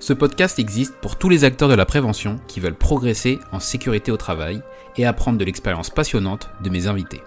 [0.00, 4.12] Ce podcast existe pour tous les acteurs de la prévention qui veulent progresser en sécurité
[4.12, 4.62] au travail
[4.96, 7.20] et apprendre de l'expérience passionnante de mes invités.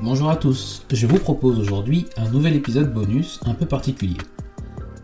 [0.00, 4.16] Bonjour à tous, je vous propose aujourd'hui un nouvel épisode bonus un peu particulier.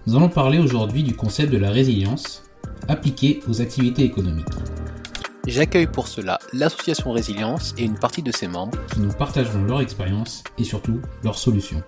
[0.07, 2.43] Nous allons parler aujourd'hui du concept de la résilience
[2.89, 4.47] appliqué aux activités économiques.
[5.47, 9.81] J'accueille pour cela l'association Résilience et une partie de ses membres qui nous partageront leur
[9.81, 11.83] expérience et surtout leurs solutions.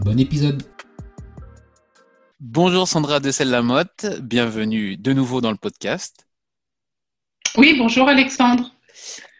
[0.00, 0.62] Bon épisode
[2.38, 6.26] Bonjour Sandra Dessel-Lamotte, bienvenue de nouveau dans le podcast.
[7.56, 8.70] Oui, bonjour Alexandre.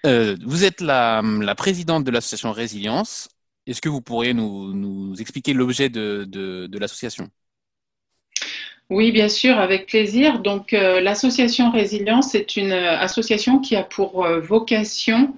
[0.06, 1.22] Euh, vous êtes la,
[1.58, 3.28] présidente de l'association Résilience.
[3.66, 7.30] Est-ce que vous pourriez nous, expliquer l'objet de l'association?
[8.88, 10.38] Oui, bien sûr, avec plaisir.
[10.38, 15.34] Donc, euh, l'association Résilience est une euh, association qui a pour euh, vocation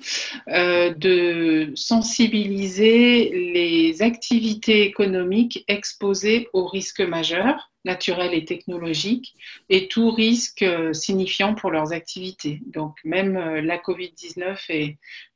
[0.47, 9.35] de sensibiliser les activités économiques exposées aux risques majeurs naturels et technologiques
[9.69, 12.61] et tout risque signifiant pour leurs activités.
[12.67, 14.59] Donc, même la COVID-19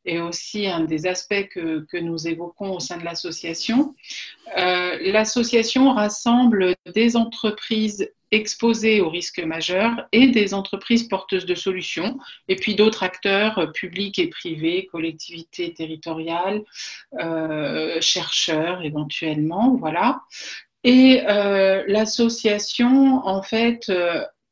[0.04, 3.94] est, aussi un des aspects que, nous évoquons au sein de l'association.
[4.56, 12.56] l'association rassemble des entreprises exposés aux risques majeurs et des entreprises porteuses de solutions, et
[12.56, 16.64] puis d'autres acteurs euh, publics et privés, collectivités territoriales,
[17.20, 20.22] euh, chercheurs éventuellement, voilà.
[20.84, 23.90] Et euh, l'association, en fait,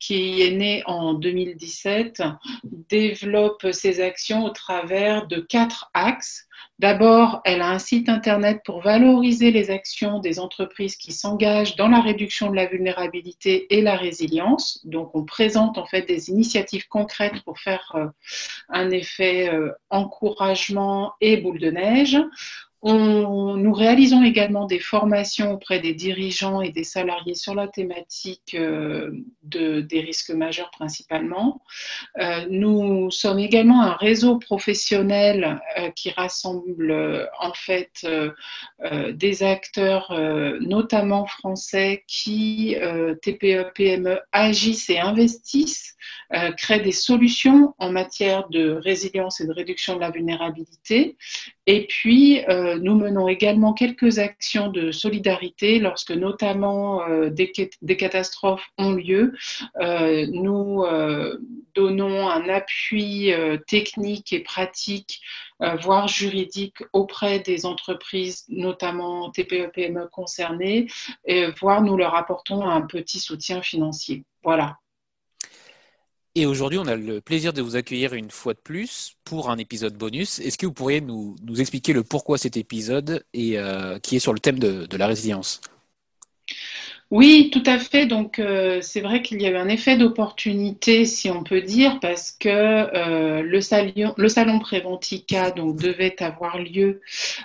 [0.01, 2.23] qui est née en 2017,
[2.65, 6.47] développe ses actions au travers de quatre axes.
[6.79, 11.89] D'abord, elle a un site internet pour valoriser les actions des entreprises qui s'engagent dans
[11.89, 14.81] la réduction de la vulnérabilité et la résilience.
[14.87, 18.07] Donc, on présente en fait des initiatives concrètes pour faire euh,
[18.71, 22.17] un effet euh, encouragement et boule de neige.
[22.83, 29.11] Nous réalisons également des formations auprès des dirigeants et des salariés sur la thématique euh,
[29.43, 31.61] de, des risques majeurs principalement.
[32.19, 38.07] Euh, nous sommes également un réseau professionnel euh, qui rassemble en fait
[39.12, 40.12] des acteurs,
[40.61, 42.77] notamment français, qui,
[43.23, 45.97] TPE, PME, agissent et investissent,
[46.57, 51.17] créent des solutions en matière de résilience et de réduction de la vulnérabilité.
[51.67, 52.43] Et puis,
[52.78, 59.34] nous menons également quelques actions de solidarité lorsque notamment euh, des, catastrophes ont lieu.
[59.81, 61.38] Euh, nous euh,
[61.75, 63.32] donnons un appui
[63.66, 65.20] technique et pratique
[65.82, 70.87] voire juridique auprès des entreprises, notamment TPE-PME e concernées,
[71.26, 74.25] et voire nous leur apportons un petit soutien financier.
[74.42, 74.78] Voilà.
[76.37, 79.59] Et aujourd'hui, on a le plaisir de vous accueillir une fois de plus pour un
[79.59, 80.39] épisode bonus.
[80.39, 84.33] Est-ce que vous pourriez nous, expliquer le pourquoi cet épisode et euh, qui est sur
[84.33, 85.61] le thème de la résilience?
[87.10, 88.06] Oui, tout à fait.
[88.06, 91.98] Donc, euh, c'est vrai qu'il y a eu un effet d'opportunité, si on peut dire,
[91.98, 97.00] parce que euh, le, salon, Préventica devait avoir lieu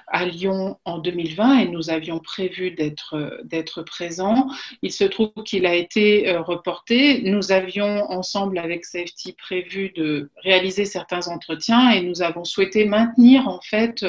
[0.05, 4.49] à Lyon en 2020 et nous avions prévu d'être, d'être présents.
[4.83, 7.23] Il se trouve qu'il a été euh, reporté.
[7.23, 13.47] Nous avions ensemble avec Safety prévu de réaliser certains entretiens et nous avons souhaité maintenir
[13.47, 14.05] en fait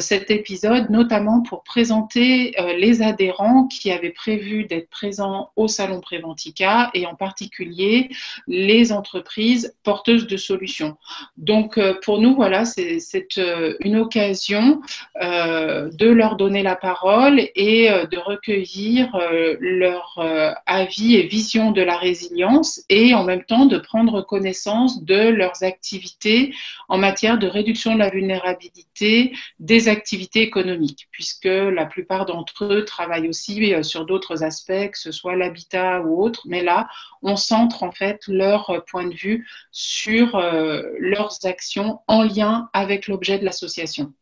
[0.00, 6.90] cet épisode, notamment pour présenter les adhérents qui avaient prévu d'être présents au Salon Préventica
[6.94, 8.08] et en particulier
[8.46, 10.96] les entreprises porteuses de solutions.
[11.36, 12.98] Donc, euh, pour nous, voilà, c'est
[13.38, 14.80] euh, une occasion
[15.20, 19.16] de leur donner la parole et de recueillir
[19.60, 20.18] leur
[20.66, 25.62] avis et vision de la résilience et en même temps de prendre connaissance de leurs
[25.62, 26.54] activités
[26.88, 32.84] en matière de réduction de la vulnérabilité des activités économiques, puisque la plupart d'entre eux
[32.84, 36.42] travaillent aussi euh, sur d'autres aspects, que ce soit l'habitat ou autre.
[36.46, 36.88] Mais là,
[37.22, 43.08] on centre en fait leur point de vue sur euh, leurs actions en lien avec
[43.08, 44.12] l'objet de l'association.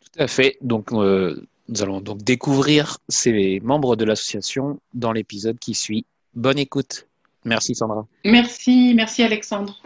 [0.00, 0.58] Tout à fait.
[0.60, 6.06] Donc, euh, nous allons donc découvrir ces membres de l'association dans l'épisode qui suit.
[6.34, 7.06] Bonne écoute.
[7.44, 8.06] Merci Sandra.
[8.24, 9.80] Merci, merci Alexandre.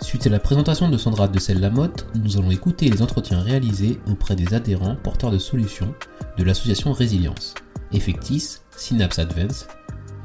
[0.00, 4.34] Suite à la présentation de Sandra de Lamotte, nous allons écouter les entretiens réalisés auprès
[4.34, 5.94] des adhérents porteurs de solutions
[6.36, 7.54] de l'association Résilience,
[7.94, 9.68] Effectis, Synapse Advance,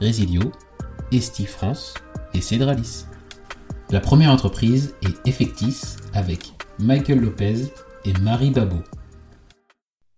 [0.02, 0.42] Resilio,
[1.12, 1.94] Esti France
[2.34, 3.06] et Cedralis.
[3.92, 7.68] La première entreprise est Effectis avec Michael Lopez
[8.06, 8.84] et Marie Babot.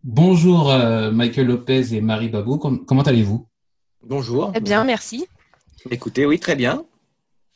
[0.04, 3.46] Bonjour euh, Michael Lopez et Marie Babot, comment allez-vous?
[4.02, 4.54] Bonjour.
[4.56, 5.28] Eh bien, merci.
[5.90, 6.86] Écoutez, oui, très bien.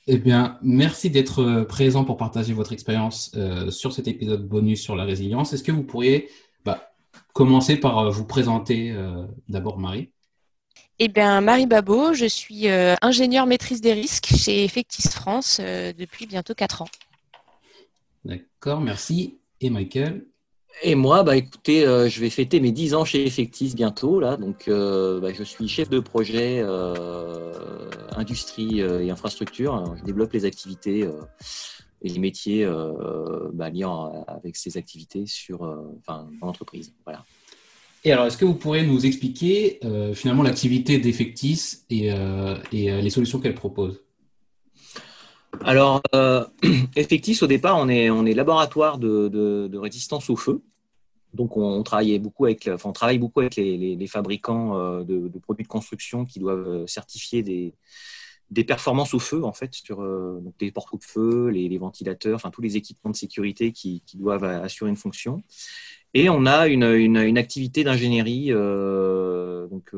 [0.07, 4.81] Eh bien, merci d'être euh, présent pour partager votre expérience euh, sur cet épisode bonus
[4.81, 5.53] sur la résilience.
[5.53, 6.29] Est-ce que vous pourriez
[6.65, 6.91] bah,
[7.35, 8.95] commencer par euh, vous présenter
[9.47, 10.09] d'abord, Marie
[10.97, 12.67] Eh bien, Marie Babot, je suis
[13.01, 16.89] ingénieure maîtrise des risques chez Effectis France depuis bientôt 4 ans.
[18.23, 19.37] D'accord, merci.
[19.61, 20.25] Et Michael?
[20.83, 24.19] Et moi, bah, écoutez, euh, je vais fêter mes 10 ans chez Effectis bientôt.
[24.19, 27.53] Là, donc, euh, bah, je suis chef de projet euh,
[28.15, 29.95] industrie et infrastructure.
[29.97, 31.07] Je développe les activités
[32.01, 32.67] et les métiers
[33.53, 35.61] bah, liant avec ces activités sur,
[35.99, 36.93] enfin, dans l'entreprise.
[37.03, 37.23] Voilà.
[38.03, 39.79] Et alors, est-ce que vous pourrez nous expliquer
[40.13, 44.05] finalement l'activité d'Effectis et, et les solutions qu'elle propose?
[45.63, 46.45] Alors, euh,
[46.95, 50.61] Effectis, au départ, on est, on est laboratoire de, résistance au feu.
[51.33, 55.69] Donc, on, travaille beaucoup avec, on travaille beaucoup avec les, fabricants euh, de, produits de
[55.69, 57.73] construction qui doivent euh, certifier des,
[58.51, 60.05] des performances au feu, en fait, sur
[60.59, 64.89] des portes de feu, les, ventilateurs, enfin tous les équipements de sécurité qui, doivent assurer
[64.89, 65.43] une fonction.
[66.13, 69.91] Et on a une, une, activité d'ingénierie donc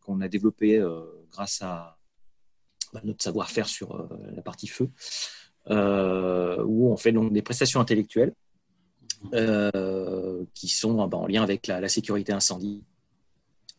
[0.00, 0.82] qu'on a développée
[1.30, 1.96] grâce à,
[2.92, 4.88] bah, notre savoir-faire sur euh, la partie feu,
[5.70, 8.32] euh, où on fait donc des prestations intellectuelles
[9.34, 12.84] euh, qui sont bah, en lien avec la, sécurité incendie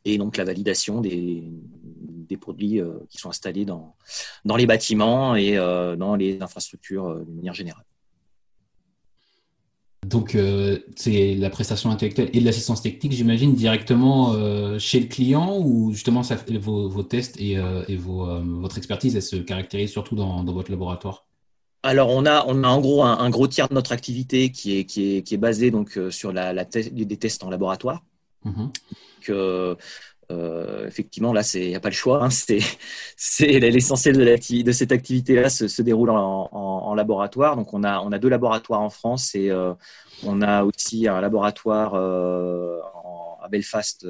[0.05, 1.43] et donc la validation des,
[2.27, 3.95] des produits qui sont installés dans,
[4.45, 7.85] dans les bâtiments et dans les infrastructures de manière générale.
[10.07, 15.07] Donc, euh, c'est la prestation intellectuelle et de l'assistance technique, j'imagine, directement euh, chez le
[15.07, 18.25] client ou justement ça, vos, vos, tests et, euh, et vos,
[18.59, 21.25] votre expertise, elle se caractérise surtout dans, dans votre laboratoire?
[21.83, 24.85] Alors, on a, on a en gros un, gros tiers de notre activité qui est,
[24.85, 28.03] qui est, qui est basé donc, sur la, la des tests en laboratoire.
[28.43, 28.67] Mmh
[30.29, 32.23] euh, effectivement, là, il n'y a pas le choix.
[32.23, 32.29] Hein.
[33.15, 37.55] c'est l'essentiel de, de cette activité-là se, se, déroule en, laboratoire.
[37.55, 39.73] Donc, on a, on a deux laboratoires en France et euh,
[40.23, 42.79] on a aussi un laboratoire euh,
[43.41, 44.05] à Belfast,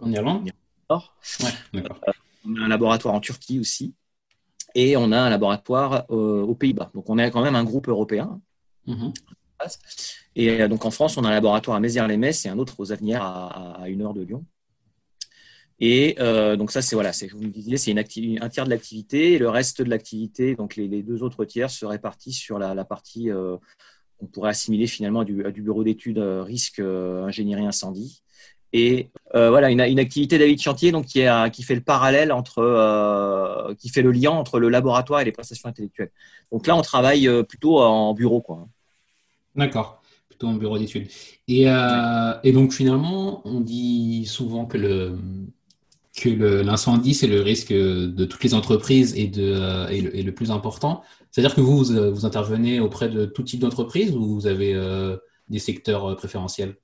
[0.00, 0.50] en Irlande?
[0.88, 3.94] on a un laboratoire en Turquie aussi.
[4.74, 6.90] Et on a un laboratoire aux Pays-Bas.
[6.94, 8.40] Donc, on est quand même un groupe européen.
[8.88, 9.12] Mm-hmm.
[10.34, 13.22] Et donc, en France, on a un laboratoire à Mézières-les-Messes et un autre aux Avenières
[13.22, 14.46] à une heure de Lyon.
[15.84, 19.38] Et euh, donc ça, c'est voilà, vous me disiez, c'est un tiers de l'activité, et
[19.38, 23.56] le reste de l'activité, donc les, deux autres tiers, se répartissent sur la, partie euh,
[24.16, 28.22] qu'on pourrait assimiler finalement à du, bureau d'études euh, risque ingénierie incendie.
[28.72, 34.02] Et voilà, une, activité David Chantier donc qui, qui fait le parallèle entre, qui fait
[34.02, 36.12] le lien entre le laboratoire et les prestations intellectuelles.
[36.52, 38.68] Donc là, on travaille plutôt en bureau, quoi.
[39.56, 41.08] D'accord plutôt en bureau d'études.
[41.48, 45.18] Et, et, donc finalement, on dit souvent que le,
[46.16, 50.50] que l'incendie, c'est le risque de toutes les entreprises et, de, euh, et, le, plus
[50.50, 51.02] important.
[51.30, 55.16] C'est-à-dire que vous, vous, intervenez auprès de tout type d'entreprise ou vous avez euh,
[55.48, 56.76] des secteurs euh, préférentiels?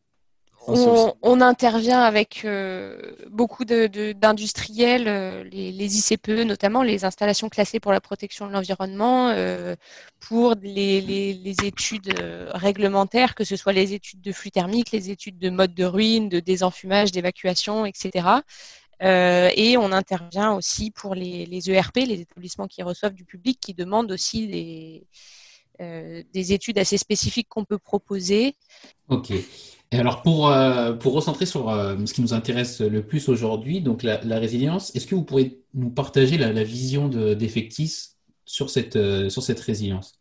[0.70, 2.46] On, intervient avec
[3.30, 9.34] beaucoup d'industriels, les, ICPE notamment, les installations classées pour la protection de l'environnement,
[10.20, 12.12] pour les, les, études
[12.52, 16.28] réglementaires, que ce soit les études de flux thermique, les études de mode de ruine,
[16.28, 18.42] de désenfumage, d'évacuation, etc.
[19.02, 23.74] Euh, et on intervient aussi pour les, ERP, les établissements qui reçoivent du public, qui
[23.74, 25.06] demandent aussi des,
[25.80, 28.56] euh, des études assez spécifiques qu'on peut proposer.
[29.08, 29.32] Ok.
[29.90, 33.80] Et alors, pour, euh, pour recentrer sur euh, ce qui nous intéresse le plus aujourd'hui,
[33.80, 38.10] donc la, résilience, est-ce que vous pourriez nous partager la, vision d'Effectis
[38.44, 40.12] sur, cette, euh, sur cette résilience?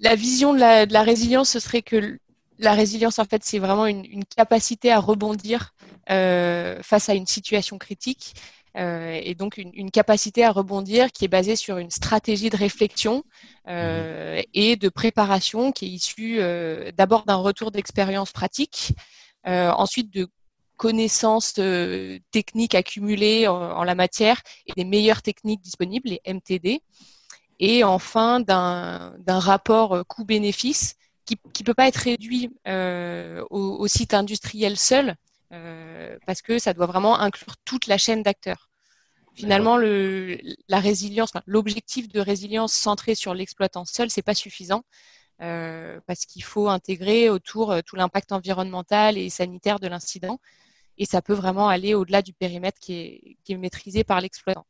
[0.00, 2.18] La vision de la, de la, résilience, ce serait que
[2.58, 5.74] la résilience, en fait, c'est vraiment une, une, capacité à rebondir
[6.06, 8.34] face à une situation critique.
[8.74, 13.24] et donc une, une, capacité à rebondir qui est basée sur une stratégie de réflexion
[13.68, 18.94] euh, et de préparation qui est issue euh, d'abord d'un retour d'expérience pratique,
[19.46, 20.26] euh, ensuite de
[20.78, 21.54] connaissances
[22.30, 26.80] techniques accumulées en, la matière et des meilleures techniques disponibles, les MTD,
[27.58, 30.94] et enfin d'un rapport coût-bénéfice
[31.52, 32.50] qui ne peut pas être réduit
[33.50, 35.16] au, site industriel seul,
[36.26, 38.68] parce que ça doit vraiment inclure toute la chaîne d'acteurs.
[39.34, 40.36] Finalement, le,
[40.68, 44.82] la résilience, l'objectif de résilience centré sur l'exploitant seul, c'est pas suffisant
[45.40, 50.40] euh, parce qu'il faut intégrer autour euh, tout l'impact environnemental et sanitaire de l'incident,
[50.96, 54.66] et ça peut vraiment aller au-delà du périmètre qui est, qui est maîtrisé par l'exploitant.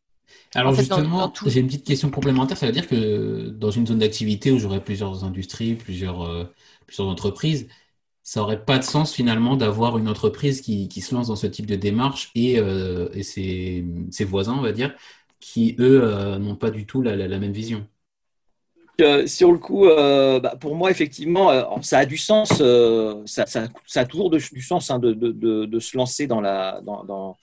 [0.54, 2.56] Alors justement, j'ai une petite question complémentaire.
[2.56, 6.44] Ça veut dire que dans une zone d'activité où j'aurais plusieurs industries, plusieurs, euh,
[6.86, 7.68] plusieurs entreprises,
[8.28, 11.46] ça aurait pas de sens finalement d'avoir une entreprise qui, qui, se lance dans ce
[11.46, 14.94] type de démarche et, euh, et ses, ses, voisins, on va dire,
[15.40, 17.86] qui eux euh, n'ont pas du tout la, la, même vision.
[19.00, 22.50] Euh, sur le coup, bah, pour moi, effectivement, ça a du sens.
[23.24, 26.42] Ça, ça, ça, a toujours du sens hein, de, de, de, de, se lancer dans
[26.42, 27.38] la, dans, dans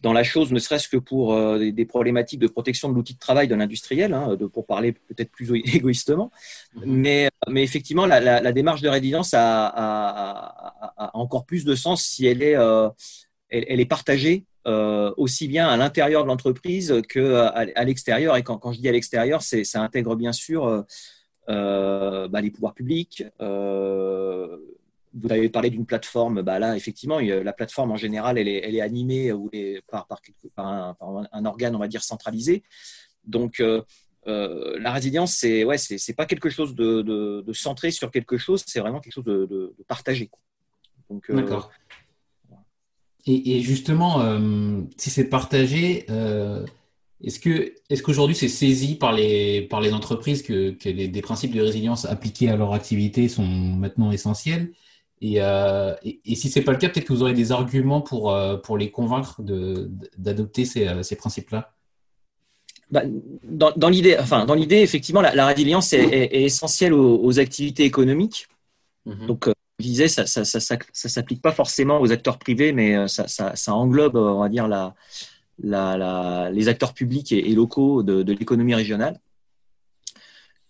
[0.00, 3.18] dans la chose, ne serait-ce que pour euh, des, problématiques de protection de l'outil de
[3.18, 6.30] travail de l'industriel, hein, pour parler peut-être plus égoïstement.
[6.74, 6.82] Mhm.
[6.86, 11.74] Mais, mais effectivement, la, la, la, démarche de résilience a, a, a, encore plus de
[11.74, 12.88] sens si elle est, euh,
[13.48, 18.36] elle, elle, est partagée euh, aussi bien à l'intérieur de l'entreprise qu'à à, l'extérieur.
[18.36, 20.84] Et quand, quand, je dis à l'extérieur, ça intègre bien sûr
[21.48, 23.24] euh, bah, les pouvoirs publics,
[25.14, 26.42] vous avez parlé d'une plateforme.
[26.42, 29.50] Bah là, effectivement, la plateforme en général, elle est, elle est animée ou
[29.90, 30.20] par, par,
[30.54, 30.96] par,
[31.32, 32.62] un, organe, on va dire, centralisé.
[33.24, 33.82] Donc, euh,
[34.26, 38.64] euh, la résilience, c'est ouais, c'est pas quelque chose de, de, centré sur quelque chose,
[38.66, 40.30] c'est vraiment quelque chose de, de partagé.
[41.08, 41.70] Donc, euh, D'accord.
[43.26, 44.22] Et, et, justement,
[44.96, 46.06] si c'est partagé,
[47.22, 51.20] est-ce que est-ce qu'aujourd'hui c'est saisi par les par les entreprises que, que les, des
[51.20, 54.72] principes de résilience appliqués à leur activité sont maintenant essentiels?
[55.22, 58.00] Euh, et, et, si ce n'est pas le cas, peut-être que vous aurez des arguments
[58.00, 59.40] pour, euh, pour les convaincre
[60.16, 61.72] d'adopter ces, euh, ces principes-là
[62.90, 63.02] bah,
[63.42, 68.48] dans, dans l'idée, enfin, dans l'idée, effectivement, la, résilience est, est, essentielle aux, activités économiques.
[69.06, 69.26] Mm-hmm.
[69.26, 69.48] Donc,
[69.78, 73.74] je disais, ça ne ça, ça, ça, s'applique pas forcément aux acteurs privés, mais ça,
[73.74, 74.94] englobe, on va dire, la,
[75.62, 79.20] la, les acteurs publics et, locaux de, de l'économie régionale.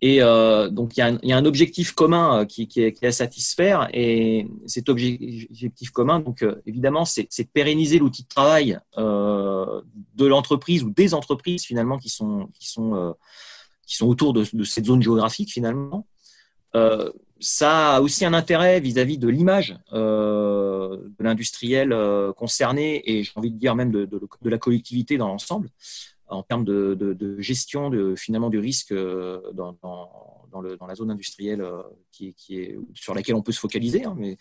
[0.00, 3.04] Et euh, donc, il y, y, a un objectif commun euh, qui, qui, est, qui,
[3.04, 3.88] est, à satisfaire.
[3.92, 9.80] Et cet objectif commun, donc, euh, évidemment, c'est de pérenniser l'outil de travail euh,
[10.14, 13.12] de l'entreprise ou des entreprises, finalement, qui sont, qui sont, euh,
[13.86, 16.06] qui sont autour de, de, cette zone géographique, finalement.
[16.76, 21.94] Euh, ça a aussi un intérêt vis-à-vis -vis de l'image de l'industriel
[22.36, 25.70] concerné et j'ai envie de dire même de, de la collectivité dans l'ensemble
[26.28, 31.82] en termes de, gestion de, finalement du risque euh, dans, la zone industrielle euh,
[32.12, 34.04] qui, est, sur laquelle on peut se focaliser.
[34.04, 34.36] Hein, mais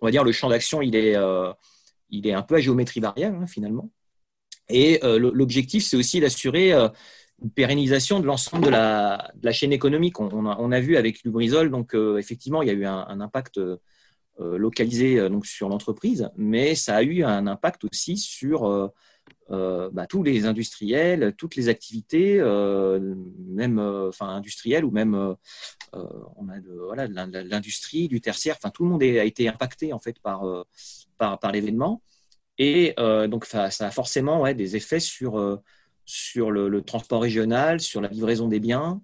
[0.00, 1.52] on va dire le champ d'action, il est, euh,
[2.12, 3.90] un peu à géométrie variable hein, finalement.
[4.68, 10.18] Et l'objectif, c'est aussi d'assurer une pérennisation de l'ensemble de la, chaîne économique.
[10.18, 13.20] On, a, on, a, vu avec Lubrizol, donc effectivement, il y a eu un, un
[13.20, 13.60] impact
[14.38, 18.92] localisé donc, sur l'entreprise, mais ça a eu un impact aussi sur
[19.50, 25.14] euh, bah, tous les industriels, toutes les activités, euh, même euh, enfin industrielles ou même
[25.92, 29.98] on a de, voilà, l'industrie, du tertiaire, enfin tout le monde a été impacté en
[29.98, 30.44] fait par
[31.18, 32.02] par, l'événement
[32.58, 32.94] et
[33.28, 35.60] donc ça, a forcément des effets sur
[36.04, 39.02] sur le, transport régional, sur la livraison des biens,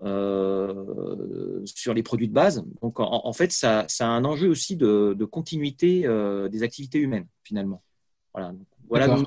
[0.00, 2.64] sur les produits de base.
[2.82, 6.06] Donc en, fait, ça, a un enjeu aussi de, de continuité
[6.50, 7.82] des activités humaines finalement.
[8.32, 8.52] Voilà.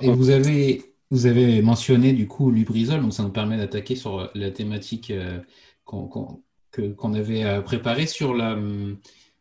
[0.02, 4.30] Et vous avez, vous avez mentionné du coup Lubrizol, donc ça nous permet d'attaquer sur
[4.34, 5.40] la thématique euh,
[5.86, 8.58] qu'on avait euh, préparée sur, la,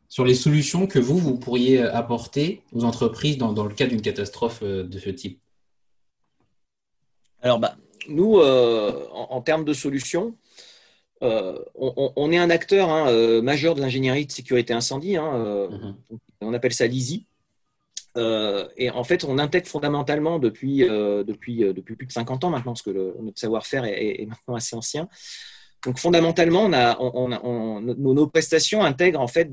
[0.08, 4.02] sur les solutions que vous, vous pourriez apporter aux entreprises dans, dans le cas d'une
[4.02, 5.40] catastrophe euh, de ce type.
[7.42, 7.76] Alors, bah,
[8.08, 10.34] nous, en, termes de solutions,
[11.22, 15.16] on, est un acteur hein, majeur de l'ingénierie de sécurité incendie.
[15.16, 16.18] Hein, mm-hmm.
[16.42, 17.24] On appelle ça l'ISI.
[18.16, 22.44] Euh, et en fait, on intègre fondamentalement depuis, euh, depuis, euh, depuis plus de 50
[22.44, 25.08] ans maintenant, parce que notre savoir-faire est, maintenant assez ancien.
[25.84, 29.50] Donc fondamentalement, nos, prestations intègrent en fait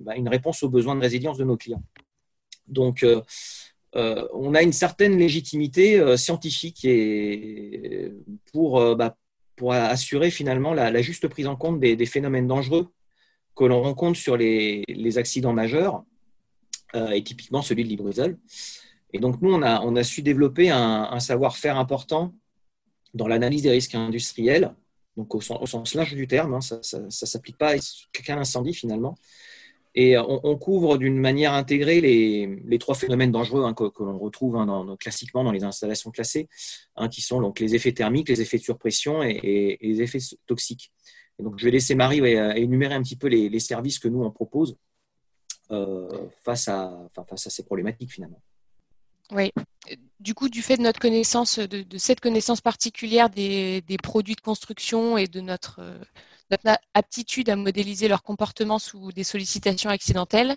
[0.00, 1.82] bah, une réponse aux besoins de résilience de nos clients.
[2.68, 3.06] Donc
[3.94, 8.12] on a une certaine légitimité scientifique et
[8.52, 9.16] pour, bah,
[9.70, 12.88] assurer finalement la, juste prise en compte des, phénomènes dangereux
[13.56, 14.84] que l'on rencontre sur les,
[15.16, 16.04] accidents majeurs,
[16.94, 18.38] et typiquement celui de l'hydrogène.
[19.12, 22.34] Et donc nous, on a, su développer un savoir-faire important
[23.14, 24.74] dans l'analyse des risques industriels
[25.16, 27.76] donc au, sens large du terme, hein, ça ne s'applique pas à
[28.12, 29.16] qu'un incendie finalement.
[29.96, 34.96] Et on, couvre d'une manière intégrée les, trois phénomènes dangereux hein, que, l'on retrouve hein,
[34.98, 36.48] classiquement dans les installations classées,
[37.12, 40.90] qui sont donc les effets thermiques, les effets de surpression et, les effets toxiques.
[41.38, 42.18] donc je vais laisser Marie
[42.56, 44.93] énumérer un petit peu les, services que nous on propose euh,
[45.68, 46.92] face, à,
[47.28, 48.40] face à ces problématiques finalement.
[49.32, 49.52] Oui.
[50.20, 55.16] Du coup, du fait de notre connaissance, de, cette connaissance particulière des, produits de construction
[55.16, 55.80] et de notre,
[56.92, 60.56] aptitude à modéliser leur comportement sous des sollicitations accidentelles,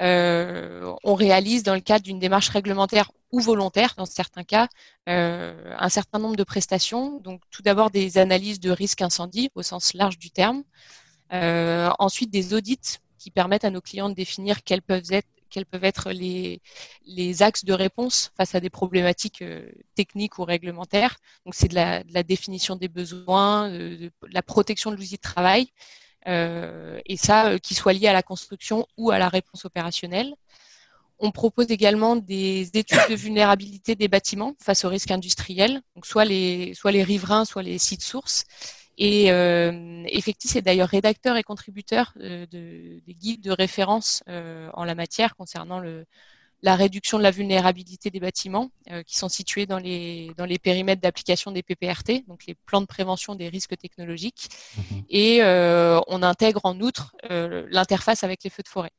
[0.00, 4.68] euh, on réalise dans le cadre d'une démarche réglementaire ou volontaire, dans certains cas,
[5.08, 7.18] euh, un certain nombre de prestations.
[7.20, 10.62] Donc, tout d'abord des analyses de risque incendie au sens large du terme.
[11.32, 15.04] Euh, ensuite, des audits qui permettent à nos clients de définir quels peuvent
[15.84, 21.16] être les, axes de réponse face à des problématiques euh, techniques ou réglementaires.
[21.44, 25.68] Donc, c'est de la, définition des besoins, de, la protection de l'outil de travail,
[26.26, 30.34] euh, et ça, euh, qui soit lié à la construction ou à la réponse opérationnelle.
[31.20, 36.24] On propose également des études de vulnérabilité des bâtiments face aux risques industriels, donc soit
[36.24, 38.44] les, soit les riverains, soit les sites sources,
[38.98, 44.68] et euh, Effectis est d'ailleurs rédacteur et contributeur euh, de, des guides de référence euh,
[44.74, 46.04] en la matière concernant le,
[46.62, 50.58] la réduction de la vulnérabilité des bâtiments euh, qui sont situés dans les, dans les
[50.58, 54.48] périmètres d'application des PPRT, donc les plans de prévention des risques technologiques.
[54.76, 55.04] Mhm.
[55.10, 58.90] Et euh, on intègre en outre l'interface avec les feux de forêt.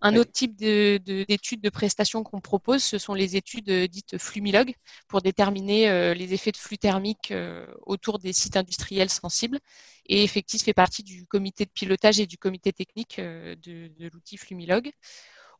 [0.00, 4.74] Un autre type d'études de, prestations qu'on propose, ce sont les études euh, dites flumilogues
[5.08, 9.58] pour déterminer euh, les effets de flux thermique euh, autour des sites industriels sensibles.
[10.06, 14.90] Et Effectis fait partie du comité de pilotage et du comité technique de, l'outil flumilogue.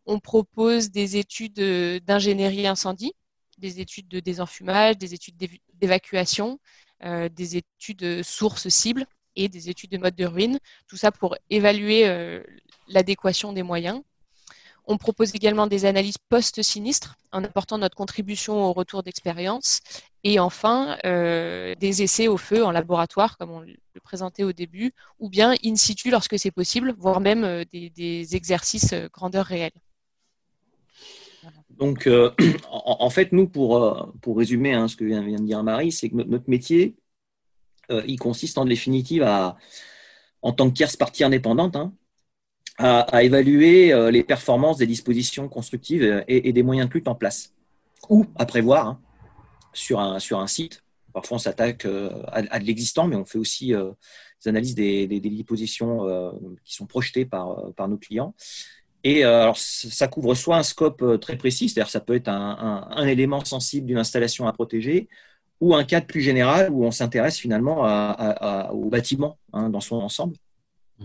[0.07, 1.61] On propose des études
[2.05, 3.13] d'ingénierie incendie,
[3.59, 5.37] des études de désenfumage, des études
[5.75, 6.59] d'évacuation,
[7.03, 9.05] des études sources cibles
[9.37, 10.59] et des études de mode de ruine.
[10.87, 12.43] Tout ça pour évaluer
[12.89, 14.03] l'adéquation des moyens.
[14.91, 19.81] On propose également des analyses post-sinistres en apportant notre contribution au retour d'expérience.
[20.25, 24.95] Et enfin, euh, des essais au feu en laboratoire, comme on le présentait au début,
[25.19, 29.73] ou bien in situ lorsque c'est possible, voire même euh, des, exercices euh, grandeur réelle.
[31.79, 32.09] Donc,
[32.69, 36.49] en, fait, nous, pour, résumer hein, ce que vient, de dire Marie, c'est que notre,
[36.51, 36.97] métier,
[37.89, 39.57] il consiste en définitive à,
[40.43, 41.93] en tant que tierce partie indépendante, hein,
[42.79, 47.53] à, évaluer euh, les performances des dispositions constructives et, des moyens de lutte en place,
[48.09, 49.01] ou à prévoir hein,
[49.73, 50.83] sur, un, sur un site.
[51.13, 53.91] Parfois, on s'attaque euh, à, de l'existant, mais on fait aussi euh,
[54.43, 56.07] des analyses des, des, dispositions
[56.65, 58.35] qui sont projetées par, par nos clients.
[59.03, 63.07] Et alors, ça couvre soit un scope très précis, c'est-à-dire ça peut être un, un,
[63.07, 65.09] élément sensible d'une installation à protéger,
[65.61, 67.83] ou un cadre plus général où on s'intéresse finalement
[68.71, 70.37] au bâtiment hein, dans son ensemble.
[71.01, 71.05] Mmh.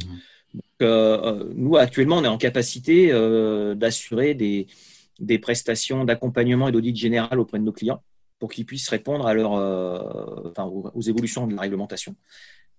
[0.81, 4.67] Euh, nous, actuellement, on est en capacité euh, d'assurer des,
[5.39, 8.03] prestations d'accompagnement et d'audit général auprès de nos clients
[8.39, 10.51] pour qu'ils puissent répondre à leur, euh,
[10.93, 12.15] aux, évolutions de la réglementation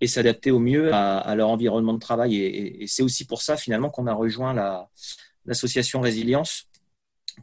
[0.00, 2.36] et s'adapter au mieux à, leur environnement de travail.
[2.36, 4.52] Et, c'est aussi pour ça, finalement, qu'on a rejoint
[5.46, 6.68] l'association Résilience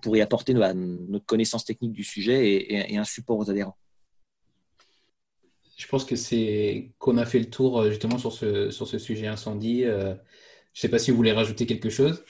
[0.01, 3.77] pour y apporter notre connaissance technique du sujet et, un support aux adhérents.
[5.81, 9.25] Je pense que c'est qu'on a fait le tour justement sur ce, sur ce sujet
[9.25, 9.81] incendie.
[9.83, 10.15] Je ne
[10.73, 12.23] sais pas si vous voulez rajouter quelque chose.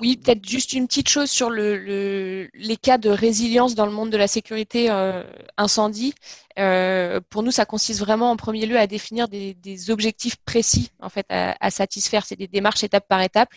[0.00, 4.10] Oui, peut-être juste une petite chose sur le, les cas de résilience dans le monde
[4.10, 5.22] de la sécurité euh,
[5.56, 6.12] incendie.
[6.58, 9.54] Euh, pour nous, ça consiste vraiment en premier lieu à définir des,
[9.90, 12.26] objectifs précis en fait à, satisfaire.
[12.26, 13.50] C'est des démarches étape par étape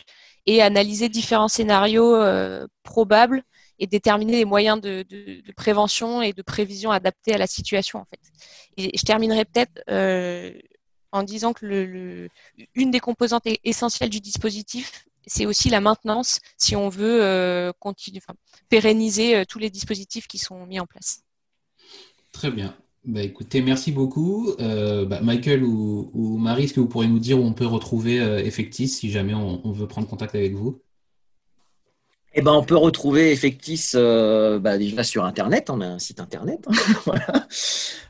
[0.45, 3.43] et analyser différents scénarios euh, probables
[3.79, 5.05] et déterminer les moyens de,
[5.55, 8.19] prévention et de prévision adaptés à la situation en fait.
[8.77, 9.81] Et je terminerai peut-être
[11.11, 12.29] en disant que le,
[12.75, 18.21] une des composantes essentielles du dispositif, c'est aussi la maintenance si on veut euh, continuer,
[18.69, 21.23] pérenniser euh, tous les dispositifs qui sont mis en place.
[22.31, 22.75] Très bien.
[23.05, 24.51] Bah, écoutez, merci beaucoup.
[24.59, 28.17] Euh, bah, Michael ou, Marie, est-ce que vous pourriez nous dire où on peut retrouver
[28.45, 30.81] Effectis si jamais on, veut prendre contact avec vous?
[32.33, 35.69] Eh ben, on peut retrouver Effectis bah, déjà sur Internet.
[35.69, 36.67] On a un site Internet.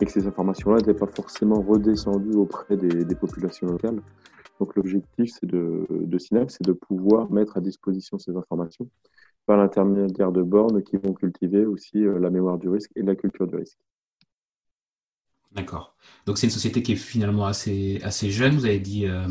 [0.00, 4.00] et que ces informations-là n'étaient pas forcément redescendues auprès des populations locales.
[4.60, 8.88] Donc l'objectif de, de c'est de pouvoir mettre à disposition ces informations
[9.44, 13.14] par l'intermédiaire de bornes qui vont cultiver aussi euh, la mémoire du risque et la
[13.14, 13.78] culture du risque.
[15.56, 15.94] D'accord.
[16.26, 19.26] Donc c'est une société qui est finalement assez, assez jeune, vous avez dit euh,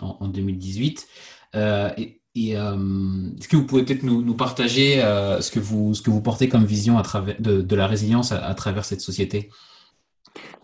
[0.00, 1.06] en, 2018.
[1.54, 4.96] Euh, et, est-ce que vous pouvez peut-être nous, partager
[5.40, 8.52] ce, que vous, ce que vous portez comme vision à travers, de, la résilience à,
[8.52, 9.48] travers cette société?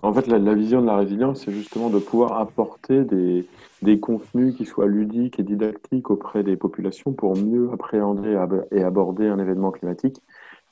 [0.02, 3.46] En fait, la, la, vision de la résilience, c'est justement de pouvoir apporter des,
[3.82, 8.38] des contenus qui soient ludiques et didactiques auprès des populations pour mieux appréhender
[8.70, 10.22] et aborder un événement climatique,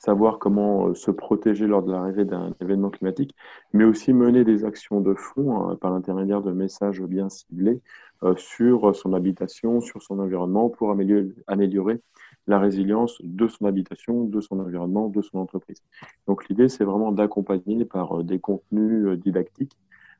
[0.01, 3.35] savoir comment euh, se protéger lors de l'arrivée d'un événement climatique,
[3.71, 7.81] mais aussi mener des actions de fond hein, par l'intermédiaire de messages bien ciblés
[8.23, 12.01] euh, sur son habitation, sur son environnement, pour améliorer,
[12.47, 15.83] la résilience de son habitation, de son environnement, de son entreprise.
[16.27, 19.77] Donc l'idée, c'est vraiment d'accompagner par euh, des contenus didactiques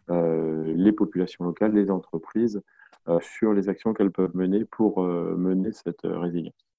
[0.09, 2.61] les populations locales, les entreprises,
[3.21, 6.70] sur les actions qu'elles peuvent mener pour mener cette résilience.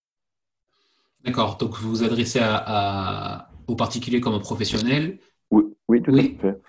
[1.25, 5.19] D'accord, donc vous vous adressez à, aux particuliers comme aux professionnels
[5.51, 6.61] Oui, oui tout à fait.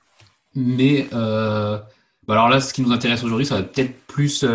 [0.56, 4.46] Mais bah alors là, ce qui nous intéresse aujourd'hui, ça va peut-être plus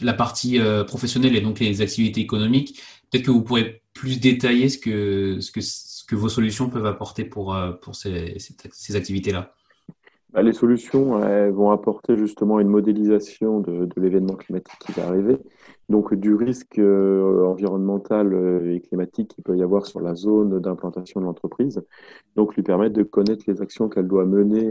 [0.00, 2.80] la partie professionnelle et donc les activités économiques.
[3.10, 6.86] Peut-être que vous pourrez plus détailler ce que, ce que, ce que vos solutions peuvent
[6.86, 8.36] apporter pour, pour ces,
[8.70, 9.54] ces activités-là.
[10.30, 11.18] Bah, les solutions
[11.52, 15.38] vont apporter justement une modélisation de, l'événement climatique qui va arriver,
[15.88, 20.60] donc du risque euh, environnemental euh, et climatique qu'il peut y avoir sur la zone
[20.60, 21.82] d'implantation de l'entreprise,
[22.36, 24.68] donc lui permettre de connaître les actions qu'elle doit mener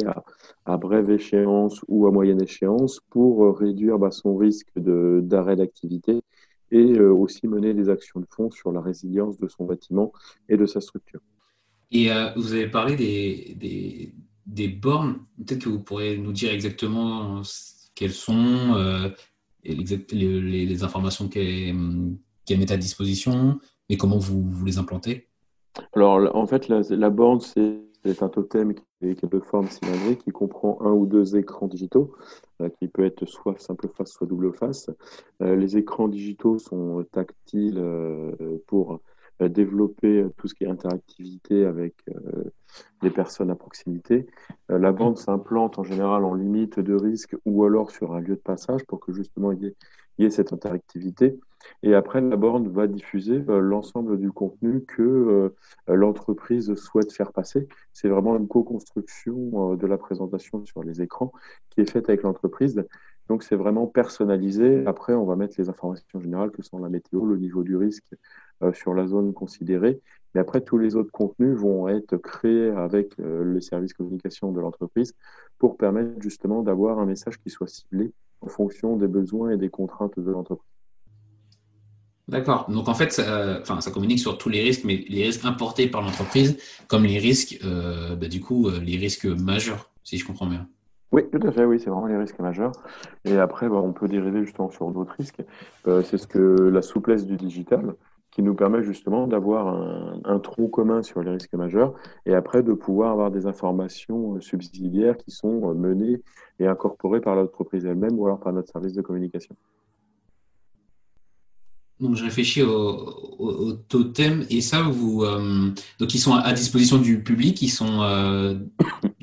[0.65, 6.22] à, brève échéance ou à moyenne échéance pour euh, réduire bah, son risque d'arrêt d'activité
[6.70, 10.12] et aussi mener des actions de fond sur la résilience de son bâtiment
[10.50, 11.22] et de sa structure.
[11.91, 14.13] Et vous avez parlé des des
[14.47, 15.19] bornes.
[15.45, 17.41] Peut-être que vous pourrez nous dire exactement
[17.95, 19.10] quelles sont euh,
[19.63, 21.73] les, informations qu'elles
[22.49, 25.27] mettent à disposition et comment vous, les implantez.
[25.93, 30.79] Alors, en fait, la, borne, c'est un totem qui est, de forme cylindrique qui comprend
[30.81, 32.13] un ou deux écrans digitaux,
[32.62, 34.89] euh, qui peut être soit simple face, soit double face.
[35.41, 37.83] Euh, les écrans digitaux sont tactiles
[38.67, 39.01] pour
[39.39, 41.93] développer tout ce qui est interactivité avec
[43.02, 44.28] les personnes à proximité.
[44.71, 48.36] Euh, la bande s'implante en général en limite de risque ou alors sur un lieu
[48.36, 49.73] de passage pour que justement il
[50.17, 51.39] y ait, cette interactivité.
[51.84, 55.50] Et après, la borne va diffuser euh, l'ensemble du contenu que euh,
[55.88, 57.67] l'entreprise souhaite faire passer.
[57.93, 61.32] C'est vraiment une co-construction de la présentation sur les écrans
[61.69, 62.84] qui est faite avec l'entreprise.
[63.30, 64.86] Donc, c'est vraiment personnalisé.
[64.86, 68.16] Après, on va mettre les informations générales que sont la météo, le niveau du risque
[68.74, 70.02] sur la zone considérée
[70.38, 74.60] et après, tous les autres contenus vont être créés avec euh, le service communication de
[74.60, 75.16] l'entreprise
[75.58, 78.12] pour permettre justement d'avoir un message qui soit ciblé
[78.42, 80.70] en fonction des besoins et des contraintes de l'entreprise.
[82.28, 82.70] D'accord.
[82.70, 85.88] Donc en fait, ça, enfin, ça communique sur tous les risques, mais les risques importés
[85.88, 90.26] par l'entreprise, comme les risques, euh, bah, du coup, euh, les risques majeurs, si je
[90.26, 90.68] comprends bien.
[91.12, 92.74] Oui, tout à fait, oui, c'est vraiment les risques majeurs.
[93.24, 95.41] Et après, bah, on peut dériver justement sur d'autres risques.
[95.88, 97.96] Euh, c'est ce que la souplesse du digital
[98.32, 101.93] qui nous permet justement d'avoir un, un, tronc commun sur les risques majeurs
[102.26, 106.22] et après de pouvoir avoir des informations subsidiaires qui sont menées
[106.60, 109.56] et incorporées par l'entreprise elle-même ou alors par notre service de communication.
[112.00, 117.24] Donc, je réfléchis au, totem et ça, vous, euh, donc ils sont à disposition du
[117.24, 118.56] public, ils sont euh,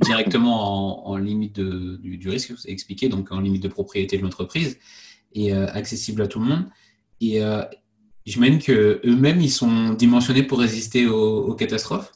[0.05, 4.23] directement en, limite de, du, risque, vous avez expliqué, donc en limite de propriété de
[4.23, 4.79] l'entreprise
[5.35, 6.65] et euh, accessible à tout le monde.
[7.21, 7.41] Et
[8.27, 12.13] j'imagine que eux-mêmes, ils sont dimensionnés pour résister aux catastrophes?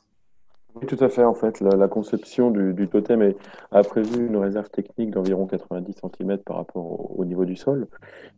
[0.74, 1.24] Oui, tout à fait.
[1.24, 3.32] En fait, la, conception du, totem
[3.72, 7.88] a prévu une réserve technique d'environ 90 cm par rapport au, niveau du sol,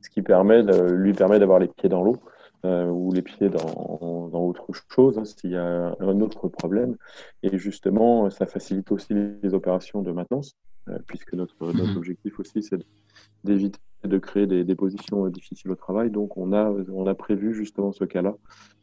[0.01, 2.17] ce qui lui permet d'avoir les pieds dans l'eau
[2.65, 6.97] euh, ou les pieds dans, dans autre chose hein, s'il y a un autre problème.
[7.43, 10.57] Et justement, ça facilite aussi les opérations de maintenance,
[10.89, 11.97] euh, puisque notre, notre mhm.
[11.97, 12.79] objectif aussi, c'est
[13.45, 16.11] d'éviter de créer des, positions euh, difficiles au travail.
[16.11, 18.35] Donc, on a, on a prévu justement ce cas-là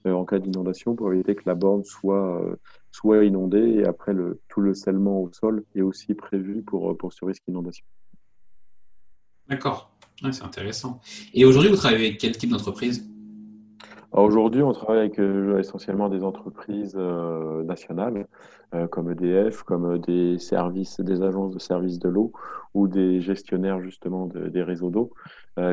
[0.06, 2.40] euh, en cas d'inondation pour éviter que la borne soit,
[2.92, 3.80] soit inondée.
[3.80, 7.42] Et après, le, tout le scellement au sol est aussi prévu pour, pour ce risque
[7.48, 7.86] d'inondation.
[9.50, 9.98] D'accord,
[10.32, 11.02] c'est intéressant.
[11.34, 13.10] Et aujourd'hui, vous travaillez avec quel type d'entreprise?
[14.14, 15.20] Aujourd'hui, on travaille avec
[15.60, 18.28] essentiellement des entreprises nationales
[18.90, 22.32] comme EDF, comme des services, des agences de services de l'eau
[22.74, 25.12] ou des gestionnaires justement des réseaux d'eau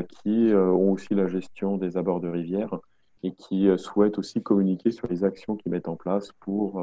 [0.09, 2.79] qui ont aussi la gestion des abords de rivières
[3.23, 6.83] et qui souhaitent aussi communiquer sur les actions qu'ils mettent en place pour,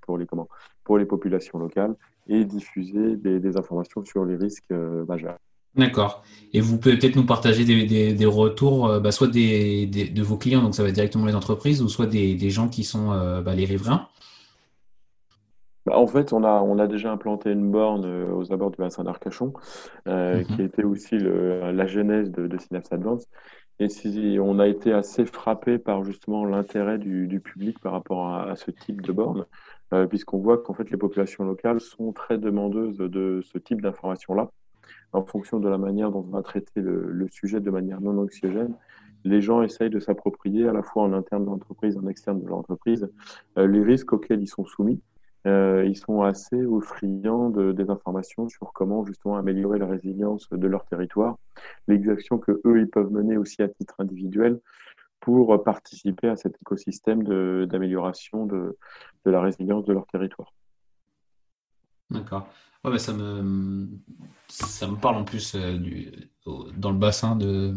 [0.00, 0.48] pour, les, comment,
[0.84, 1.96] pour les populations locales
[2.28, 5.38] et diffuser des informations sur les risques majeurs.
[5.76, 6.24] D'accord.
[6.52, 10.62] Et vous pouvez peut-être nous partager des, retours, euh, bah, soit des, de vos clients,
[10.62, 13.64] donc ça va directement les entreprises, ou soit des, gens qui sont euh, bah, les
[13.64, 14.06] riverains?
[15.84, 18.78] Bah, en fait, on a, on a déjà implanté une borne euh, aux abords du
[18.78, 19.52] bassin d'Arcachon,
[20.06, 20.44] mhm.
[20.44, 23.26] qui était aussi la genèse de, de Synapse Advance.
[23.80, 28.54] Et si on a été assez frappé par justement l'intérêt du, public par rapport à,
[28.54, 29.46] ce type de borne,
[30.08, 34.48] puisqu'on voit qu'en fait les populations locales sont très demandeuses de ce type d'informations-là
[35.14, 38.74] en fonction de la manière dont on va traiter le, sujet de manière non anxiogène,
[39.24, 42.48] les gens essayent de s'approprier à la fois en interne de l'entreprise, en externe de
[42.48, 43.08] l'entreprise,
[43.56, 45.00] euh, les risques auxquels ils sont soumis.
[45.46, 50.66] Euh, ils sont assez friands de, des informations sur comment justement améliorer la résilience de
[50.66, 51.36] leur territoire,
[51.86, 54.58] les actions que eux ils peuvent mener aussi à titre individuel
[55.20, 57.22] pour participer à cet écosystème
[57.66, 58.76] d'amélioration de
[59.26, 60.52] la résilience de leur territoire.
[62.10, 62.48] D'accord.
[62.84, 63.88] Ouais, ça, me,
[64.48, 66.12] ça me parle en plus euh, du,
[66.76, 67.74] dans le bassin de,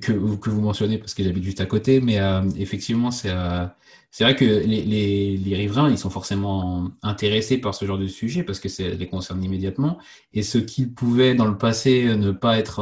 [0.00, 3.66] que, que, vous mentionnez, parce que j'habite juste à côté, mais euh, effectivement, c'est euh,
[4.12, 8.42] c'est vrai que les, les, riverains, ils sont forcément intéressés par ce genre de sujet,
[8.44, 9.98] parce que ça les concerne immédiatement,
[10.32, 12.80] et ce qui pouvait dans le passé ne pas être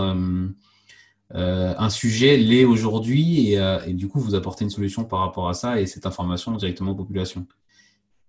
[1.30, 5.54] un sujet l'est aujourd'hui, et, et, du coup, vous apportez une solution par rapport à
[5.54, 7.46] ça, et cette information directement aux populations.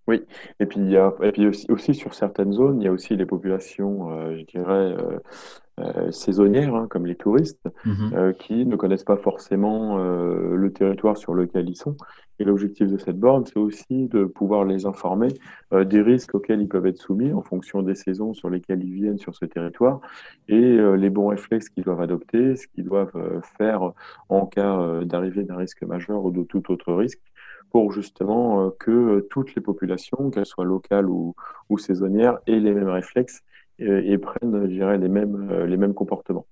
[0.10, 0.24] Oui,
[0.60, 2.92] et puis, il y a, et puis aussi, aussi, sur certaines zones, il y a
[2.92, 5.20] aussi les populations, euh, je dirais, euh,
[5.80, 11.34] euh, saisonnières, hein, comme les touristes, mmh qui ne connaissent pas forcément le territoire sur
[11.36, 11.96] lequel ils sont.
[12.40, 15.30] Et l'objectif de cette borne, c'est aussi de pouvoir les informer
[15.72, 19.18] des risques auxquels ils peuvent être soumis en fonction des saisons sur lesquelles ils viennent
[19.18, 20.02] sur ce territoire
[20.48, 23.94] et les bons réflexes qu'ils doivent adopter, ce qu'ils doivent faire
[24.30, 27.22] en cas d'arrivée d'un risque majeur ou de tout autre risque
[27.70, 31.36] pour justement euh, que euh, toutes les populations, qu'elles soient locales ou,
[31.78, 33.42] saisonnières, aient les mêmes réflexes
[33.78, 36.46] et, prennent, je dirais, les mêmes, euh, les mêmes comportements.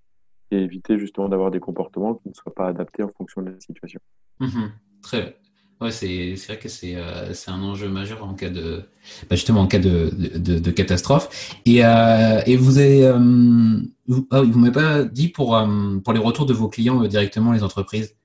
[0.51, 3.59] Et éviter justement d'avoir des comportements qui ne soient pas adaptés en fonction de la
[3.59, 3.99] situation.
[4.39, 4.71] Mhm.
[5.01, 5.35] très
[5.79, 8.81] Ouais, c'est vrai que c'est un enjeu majeur en cas de
[9.29, 11.53] bah, justement en cas de, de, catastrophe.
[11.67, 15.55] Et, et vous avez ah vous m'avez pas dit pour
[16.03, 18.15] pour les retours de vos clients directement les entreprises?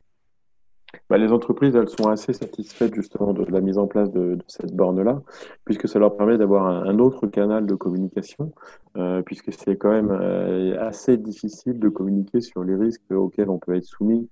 [1.09, 4.75] Bah, les entreprises, elles sont assez satisfaites justement de la mise en place de, cette
[4.75, 5.23] borne-là,
[5.65, 8.53] puisque ça leur permet d'avoir un, autre canal de communication,
[8.97, 13.59] euh, puisque c'est quand même euh, assez difficile de communiquer sur les risques auxquels on
[13.59, 14.29] peut être soumis.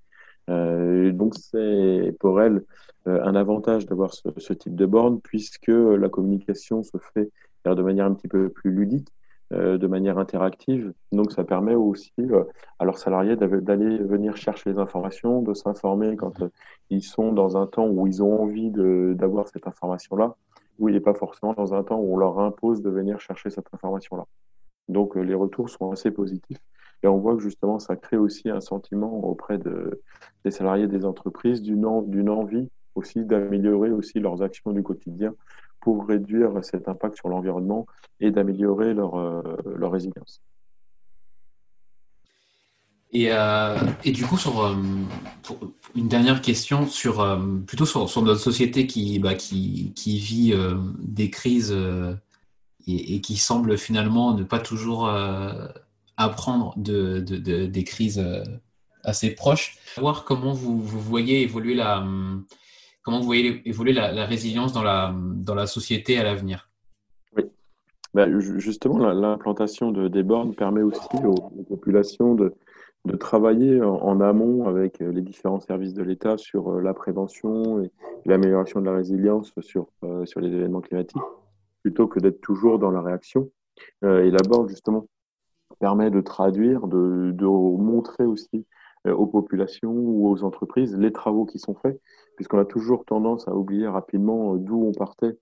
[0.48, 2.62] Euh, donc c'est pour elles
[3.06, 7.30] un avantage d'avoir ce, ce, type de borne, puisque la communication se fait
[7.64, 9.08] de manière un petit peu plus ludique.
[9.52, 10.92] Euh, de manière interactive.
[11.10, 12.44] Donc, ça permet aussi euh,
[12.78, 16.50] à leurs salariés d'aller venir chercher les informations, de s'informer quand euh,
[16.88, 20.36] ils sont dans un temps où ils ont envie d'avoir cette information-là,
[20.78, 23.50] où il n'est pas forcément dans un temps où on leur impose de venir chercher
[23.50, 24.24] cette information-là.
[24.88, 26.60] Donc, les retours sont assez positifs.
[27.02, 30.00] Et on voit que justement, ça crée aussi un sentiment auprès de,
[30.44, 35.34] des salariés des entreprises d'une envie aussi d'améliorer aussi leurs actions du quotidien
[35.80, 37.86] pour réduire cet impact sur l'environnement
[38.20, 39.16] et d'améliorer leur,
[39.64, 40.40] leur résilience.
[43.12, 43.30] Et,
[44.04, 44.76] et, du coup, sur
[45.96, 47.26] une dernière question sur
[47.66, 50.54] plutôt sur, notre société qui, bah, vit
[51.00, 51.74] des crises
[52.86, 55.68] et, qui semble finalement ne pas toujours euh,
[56.16, 58.42] apprendre de, des crises euh,
[59.04, 59.78] assez proches.
[59.96, 62.04] Voir comment vous, voyez évoluer la
[63.02, 65.14] comment vous voyez évoluer la, résilience dans la,
[65.54, 66.68] la société à l'avenir?
[67.36, 67.44] Oui,
[68.14, 68.26] bah,
[68.58, 72.54] justement, l'implantation de, des bornes permet aussi aux, populations de,
[73.04, 77.90] de travailler en, amont avec les différents services de l'État sur euh, la prévention et
[78.26, 79.88] l'amélioration de la résilience sur,
[80.24, 81.22] sur les événements climatiques
[81.82, 83.50] plutôt que d'être toujours dans la réaction.
[84.04, 85.06] Euh, et l'abord, justement,
[85.78, 88.66] permet de traduire, de, montrer aussi
[89.06, 92.00] euh, aux populations ou aux entreprises les travaux qui sont faits,
[92.40, 95.37] puisqu'on a toujours tendance à oublier rapidement euh, d'où on partait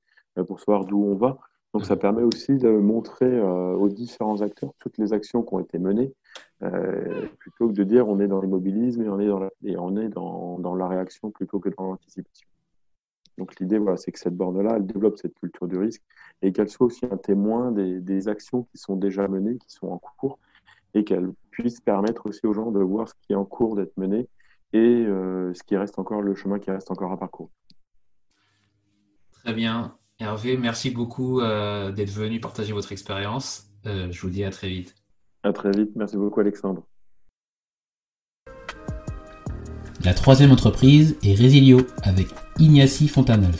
[0.49, 1.39] pour savoir d'où on va.
[1.73, 5.79] Donc ça permet aussi de montrer aux différents acteurs toutes les actions qui ont été
[5.79, 6.15] menées,
[7.41, 9.97] plutôt que de dire on est dans l'immobilisme et on est dans la, et on
[9.97, 12.49] est dans la réaction plutôt que dans l'anticipation.
[13.39, 16.03] Donc l'idée, voilà, c'est que cette borne-là, elle développe cette culture du risque
[16.43, 19.99] et qu'elle soit aussi un témoin des, actions qui sont déjà menées, qui sont en
[19.99, 20.39] cours,
[20.95, 23.97] et qu'elle puisse permettre aussi aux gens de voir ce qui est en cours d'être
[23.97, 24.29] mené
[24.73, 27.51] et euh, ce qui reste encore, le chemin qui reste encore à parcourir.
[29.33, 29.97] Très bien.
[30.21, 33.69] Hervé, merci beaucoup euh, d'être venu partager votre expérience.
[33.87, 34.95] Euh, je vous dis à très vite.
[35.45, 35.91] À très vite.
[35.95, 36.85] Merci beaucoup, Alexandre.
[40.05, 42.27] La troisième entreprise est Resilio avec
[42.59, 43.53] Ignacy Fontanals.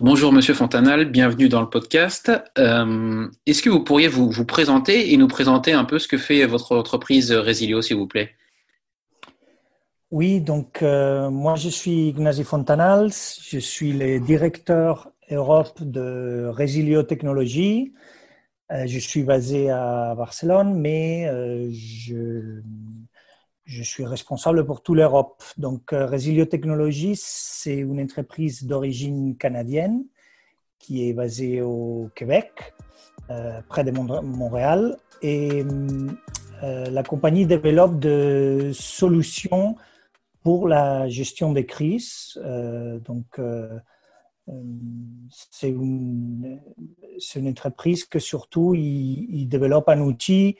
[0.00, 2.30] Bonjour Monsieur Fontanal, bienvenue dans le podcast.
[2.56, 6.16] Euh, est-ce que vous pourriez vous, vous, présenter et nous présenter un peu ce que
[6.16, 8.37] fait votre entreprise Resilio, s'il vous plaît?
[10.10, 17.02] Oui, donc euh, moi je suis Ignacy Fontanals, je suis le directeur Europe de Resilio
[17.02, 17.92] Technologies.
[18.72, 21.30] Euh, je suis basé à Barcelone, mais
[21.70, 22.62] je
[23.68, 25.44] je suis responsable pour toute l'Europe.
[25.58, 30.04] Donc, euh, Resilio Technologies, c'est une entreprise d'origine canadienne
[30.78, 32.72] qui est basée au Québec,
[33.30, 34.96] euh, près de Montréal.
[35.20, 35.64] Et
[36.62, 39.76] euh, la compagnie développe des solutions
[40.42, 42.38] pour la gestion des crises.
[43.04, 43.40] donc,
[45.50, 46.60] c'est une,
[47.46, 50.56] entreprise que surtout, il développe un outil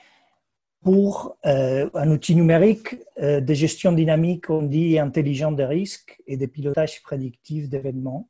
[0.83, 6.37] pour euh, un outil numérique euh, de gestion dynamique, on dit intelligent des risques et
[6.37, 8.29] de pilotage prédictif d'événements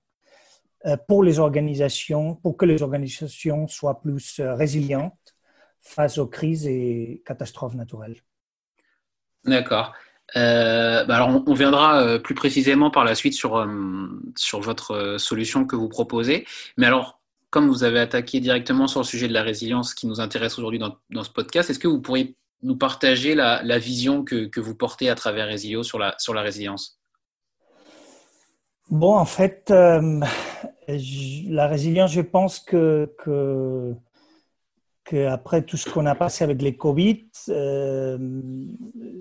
[0.87, 5.37] euh, pour les organisations, pour que les organisations soient plus résilientes
[5.81, 8.17] face aux crises et catastrophes naturelles.
[9.45, 9.95] D'accord.
[10.35, 13.67] Bah alors on, viendra plus précisément par la suite sur,
[14.37, 16.47] sur votre solution que vous proposez.
[16.77, 17.19] Mais alors,
[17.51, 20.79] comme vous avez attaqué directement sur le sujet de la résilience qui nous intéresse aujourd'hui
[20.79, 25.15] dans, ce podcast, est-ce que vous pourriez nous partager la, vision que, vous portez à
[25.15, 26.99] travers Resilio sur la, sur résilience?
[28.91, 30.21] Bon, en fait, euh,
[30.89, 33.13] la résilience, je pense que,
[35.09, 38.19] que après tout ce qu'on a passé avec les Covid, euh,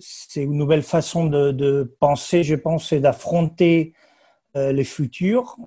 [0.02, 3.93] c'est une nouvelle façon de, penser, je pense, et d'affronter
[4.56, 5.58] euh, les futurs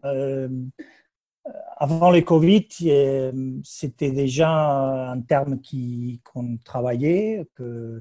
[1.78, 2.68] avant le Covid,
[3.64, 5.60] c'était déjà un terme
[6.22, 8.00] qu'on travaillait, que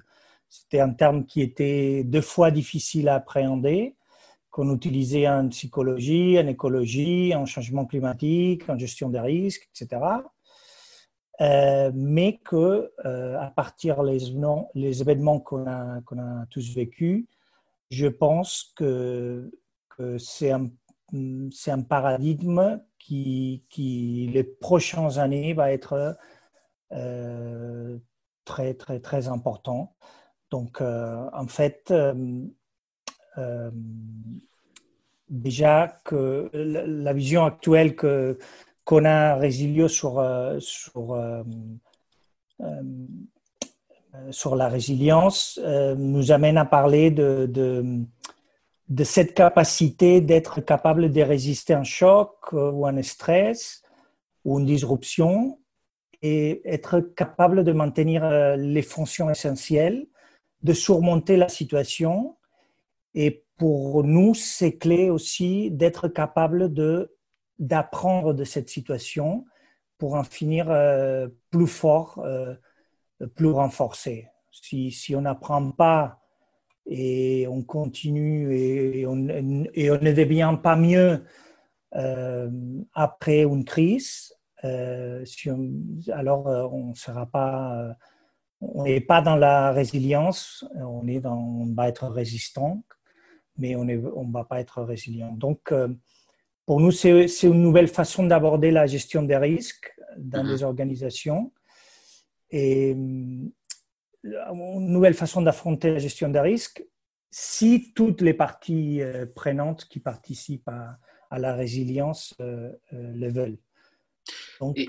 [0.49, 3.95] c'était un terme qui était deux fois difficile à appréhender,
[4.49, 10.01] qu'on utilisait en psychologie, en écologie, en changement climatique, en gestion des risques, etc.
[11.41, 14.19] Euh, mais que euh, à partir des
[14.75, 17.25] les événements qu'on a, qu'on a tous vécus,
[17.89, 19.49] je pense que,
[20.17, 20.69] c'est un,
[21.13, 26.17] un paradigme qui, qui les prochaines années va être
[26.93, 27.97] euh,
[28.45, 29.95] très, très, très important.
[30.51, 31.93] Donc, en fait,
[35.29, 38.37] déjà que la, vision actuelle que
[38.97, 40.23] a Resilio sur,
[40.59, 41.17] sur,
[44.31, 45.59] sur la résilience
[45.97, 48.05] nous amène à parler de, de
[48.89, 53.83] de cette capacité d'être capable de résister à un choc euh, ou un stress
[54.43, 55.59] ou une disruption
[56.21, 60.07] et être capable de maintenir euh, les fonctions essentielles,
[60.63, 62.35] de surmonter la situation.
[63.13, 67.15] Et pour nous, c'est clé aussi d'être capable de
[67.59, 69.45] d'apprendre de cette situation
[69.97, 72.25] pour en finir euh, plus fort,
[73.35, 74.27] plus renforcé.
[74.51, 76.19] Si, si on n'apprend pas
[76.85, 81.23] et on continue et on, on ne devient pas mieux
[82.93, 84.33] après une crise,
[84.63, 87.95] alors on sera pas,
[88.61, 92.83] on n'est pas dans la résilience, on est dans, on va être résistant,
[93.57, 95.33] mais on ne on va pas être résilient.
[95.33, 95.73] Donc
[96.69, 100.65] pour nous, c'est une nouvelle façon d'aborder la gestion des risques dans les mhm.
[100.65, 101.51] organisations
[102.51, 103.51] et une
[104.23, 106.85] nouvelle façon d'affronter la gestion des risques
[107.31, 113.57] si toutes les parties euh, prenantes qui participent à, la résilience euh, euh, le veulent.
[114.59, 114.87] Donc, et,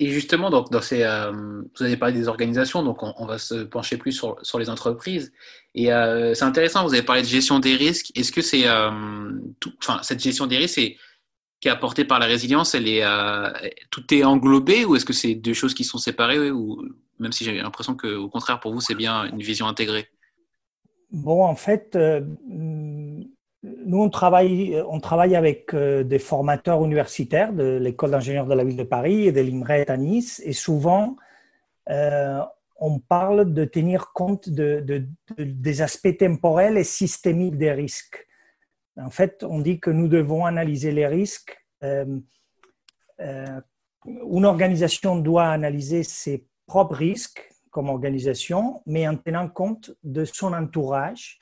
[0.00, 1.32] justement, donc, euh,
[1.76, 5.32] vous avez parlé des organisations, donc on, va se pencher plus sur, sur les entreprises.
[5.74, 8.10] Et euh, c'est intéressant, vous avez parlé de gestion des risques.
[8.16, 8.90] Est-ce que c'est, euh,
[10.02, 10.80] cette gestion des risques
[11.60, 12.76] qui est apportée par la résilience,
[13.90, 16.82] tout est englobé ou est-ce que c'est deux choses qui sont séparées ou
[17.18, 20.08] même si j'ai l'impression que, au contraire, pour vous, c'est bien une vision intégrée?
[21.10, 21.96] Bon, en fait,
[23.62, 28.62] nous, on travaille, on travaille avec euh, des formateurs universitaires de l'école d'ingénieurs de la
[28.62, 30.40] ville de Paris et de l'IMRET à Nice.
[30.44, 31.16] Et souvent,
[31.90, 32.40] euh,
[32.76, 35.04] on parle de tenir compte de,
[35.36, 38.26] des aspects temporels et systémiques des risques.
[38.96, 41.58] En fait, on dit que nous devons analyser les risques.
[41.82, 42.20] Euh,
[43.18, 50.52] une organisation doit analyser ses propres risques comme organisation, mais en tenant compte de son
[50.52, 51.40] entourage,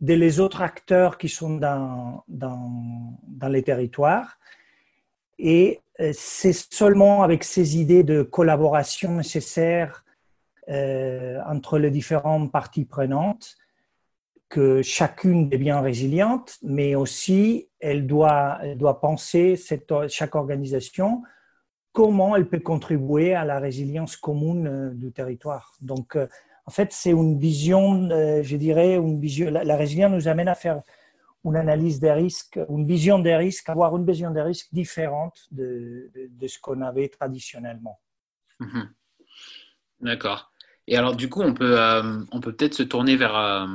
[0.00, 4.38] des les autres acteurs qui sont dans, dans, les territoires.
[5.38, 10.04] Et euh, c'est seulement avec ces idées de collaboration nécessaire
[10.68, 13.56] euh, entre les différentes parties prenantes
[14.48, 21.22] que chacune devient résiliente, mais aussi elle doit, elle doit penser, cette, chaque organisation,
[21.92, 25.72] comment elle peut contribuer à la résilience commune euh, du territoire.
[25.80, 26.16] Donc,
[26.66, 30.56] en fait, c'est une vision, euh, je dirais, une vision, la, résilience nous amène à
[30.56, 30.82] faire
[31.44, 36.10] une analyse des risques, une vision des risques, avoir une vision des risques différente de,
[36.46, 38.00] ce qu'on avait traditionnellement.
[38.58, 38.90] Mhm.
[40.00, 40.52] D'accord.
[40.88, 43.66] Et alors, du coup, on peut, euh, on peut peut-être se tourner vers, euh,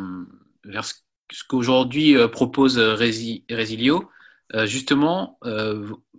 [0.65, 0.95] vers ce,
[1.47, 4.09] qu'aujourd'hui propose Resilio.
[4.65, 5.39] justement,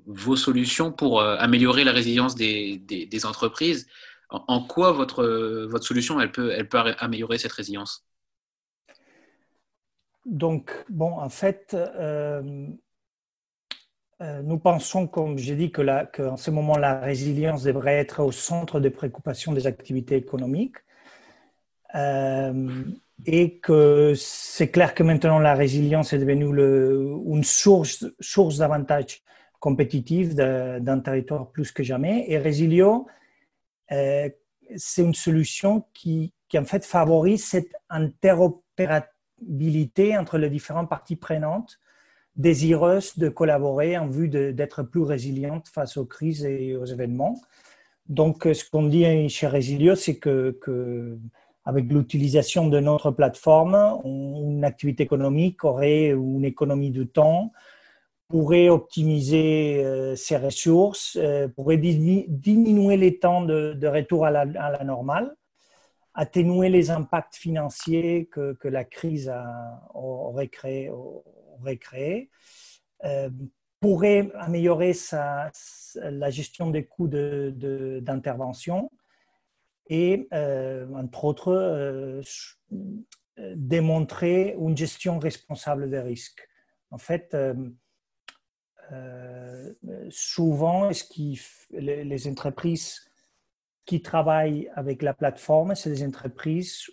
[0.07, 3.87] vos solutions pour améliorer la résilience des, des entreprises
[4.33, 5.25] en quoi votre,
[5.67, 8.07] votre solution elle peut, elle peut améliorer cette résilience?
[10.25, 12.69] Donc, bon, en fait, euh,
[14.21, 15.83] euh, nous pensons, comme j'ai dit, que
[16.17, 20.77] qu'en ce moment, la résilience devrait être au centre des préoccupations des activités économiques.
[21.95, 22.85] Euh,
[23.27, 29.23] et que c'est clair que maintenant la résilience est devenue le, une source, source d'avantages
[29.61, 32.25] compétitifs d'un territoire plus que jamais.
[32.29, 33.22] Et Resilio euh,
[34.77, 41.81] c'est une solution qui, en fait favorise cette interopérabilité entre les différentes parties prenantes
[42.37, 47.41] désireuses de collaborer en vue d'être plus résilientes face aux crises et aux événements.
[48.09, 51.19] Donc, ce qu'on dit chez Resilio, c'est que,
[51.65, 57.53] avec l'utilisation de notre plateforme, une activité économique aurait une économie de temps,
[58.33, 65.37] pourrait optimiser euh, ses ressources, euh, pourrait diminuer les temps de, retour à la, normale,
[66.15, 69.31] atténuer les impacts financiers que, la crise
[69.93, 71.79] aurait créé, aurait
[73.05, 73.29] euh,
[73.81, 74.95] pourrait améliorer
[75.97, 78.91] la gestion des coûts d'intervention
[79.91, 80.27] et,
[80.95, 82.23] entre autres,
[83.37, 86.49] démontrer une gestion responsable des risques.
[86.91, 87.37] En fait,
[88.93, 89.73] euh,
[90.11, 93.01] souvent, ce qui, les, entreprises
[93.85, 96.87] qui travaillent avec la plateforme, c'est des entreprises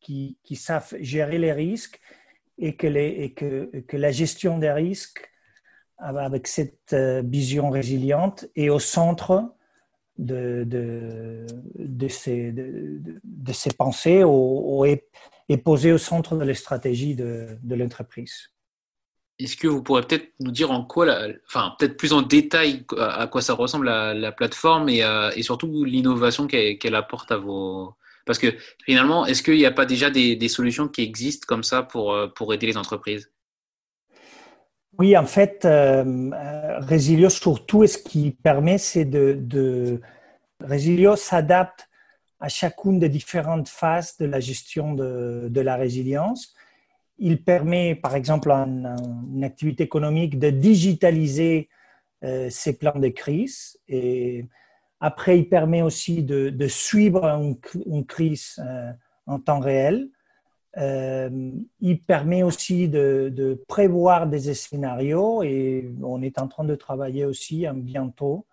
[0.00, 2.00] qui, savent gérer les risques
[2.58, 5.28] et que, la gestion des risques
[5.98, 9.54] avec cette euh, vision résiliente est au centre
[10.18, 11.46] de,
[12.08, 12.52] ces,
[13.76, 18.50] pensées ou, est posée au centre de la stratégie de, l'entreprise.
[19.42, 21.06] Est-ce que vous pourrez peut-être nous dire en quoi,
[21.46, 25.84] enfin peut-être plus en détail à quoi ça ressemble la, plateforme et, euh, et surtout
[25.84, 27.94] l'innovation qu'elle apporte à vos...
[28.24, 31.82] Parce que finalement, est-ce qu'il n'y a pas déjà des, solutions qui existent comme ça
[31.82, 33.32] pour, euh, pour aider les entreprises?
[34.98, 36.30] Oui, en fait, euh,
[36.80, 40.00] Resilio, surtout, ce qui permet, c'est de.
[40.60, 41.88] Resilio s'adapte
[42.38, 46.54] à chacune des différentes phases de la gestion de la résilience
[47.22, 51.68] il permet, par exemple, à une, activité économique de digitaliser
[52.24, 53.78] euh, ses plans de crise.
[53.88, 54.46] Et
[55.00, 57.24] après, il permet aussi de, suivre
[57.86, 58.92] une, crise euh,
[59.26, 60.08] en temps réel
[60.74, 67.66] il permet aussi de, prévoir des scénarios et on est en train de travailler aussi
[67.74, 68.46] bientôt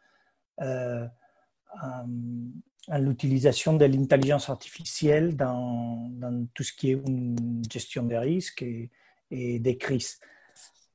[2.90, 6.12] à, l'utilisation de l'intelligence artificielle dans,
[6.54, 10.20] tout ce qui est une gestion des risques et, des crises.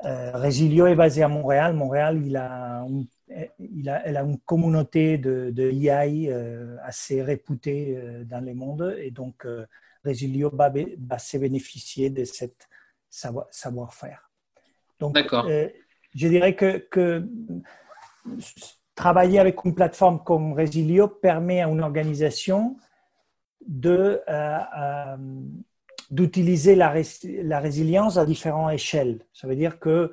[0.05, 1.75] Euh, Resilio est basé à Montréal.
[1.75, 2.85] Montréal, il a,
[3.59, 8.55] il a, elle a une communauté de, de IA euh, assez réputée euh, dans le
[8.55, 9.47] monde et donc
[10.05, 12.69] Resilio va, va, se bénéficier de cette
[13.09, 14.31] savoir-faire.
[14.99, 15.17] donc,
[16.15, 17.29] je dirais que, que
[18.95, 22.77] travailler avec une plateforme comme Resilio permet à une organisation
[23.67, 25.17] de, euh, euh,
[26.11, 26.95] d'utiliser la,
[27.43, 29.21] la, résilience à différentes échelles.
[29.33, 30.13] Ça veut dire que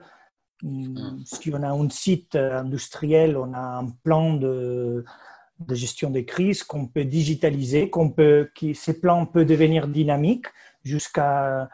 [0.64, 5.06] mm, si on a un site industriel, on a un plan de,
[5.60, 10.48] de gestion des crises qu'on peut digitaliser, qu'on peut, qui, ces plans peuvent devenir dynamiques
[10.84, 11.70] jusqu'à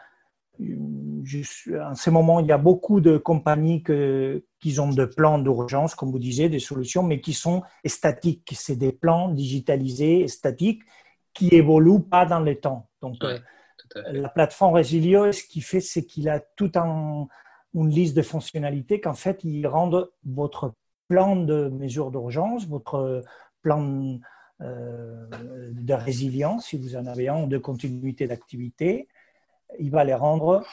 [0.60, 6.10] en ce moment, il y a beaucoup de compagnies qui ont des plans d'urgence, comme
[6.10, 8.50] vous disiez, des solutions, mais qui sont statiques.
[8.54, 10.82] C'est des plans digitalisés, statiques,
[11.34, 12.88] qui évoluent pas dans le temps.
[13.00, 13.38] Donc, euh,
[13.94, 17.26] la plateforme Resilio, ce qu'il fait, c'est qu'il a tout un,
[17.74, 19.90] une liste de fonctionnalités qu'en fait, il rend
[20.24, 20.74] votre
[21.06, 23.22] plan de mesure d'urgence, votre
[23.62, 24.18] plan
[24.60, 25.26] euh,
[25.72, 29.08] de résilience, si vous en avez un, de continuité d'activité,
[29.78, 30.64] il va les rendre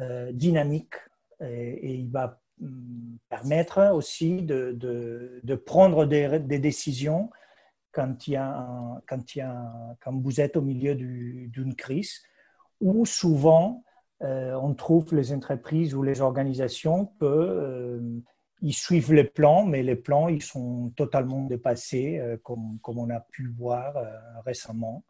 [0.00, 0.96] euh, dynamiques
[1.40, 7.30] et, il va hum, permettre aussi de, de, prendre des, des, décisions
[7.92, 12.22] quand, il y a quand, il y a quand vous êtes au milieu d'une crise,
[12.80, 13.84] où souvent
[14.22, 18.20] euh, on trouve les entreprises ou les organisations que euh,
[18.62, 23.20] ils suivent les plans, mais les plans ils sont totalement dépassés, comme, comme, on a
[23.20, 23.94] pu voir
[24.44, 25.02] récemment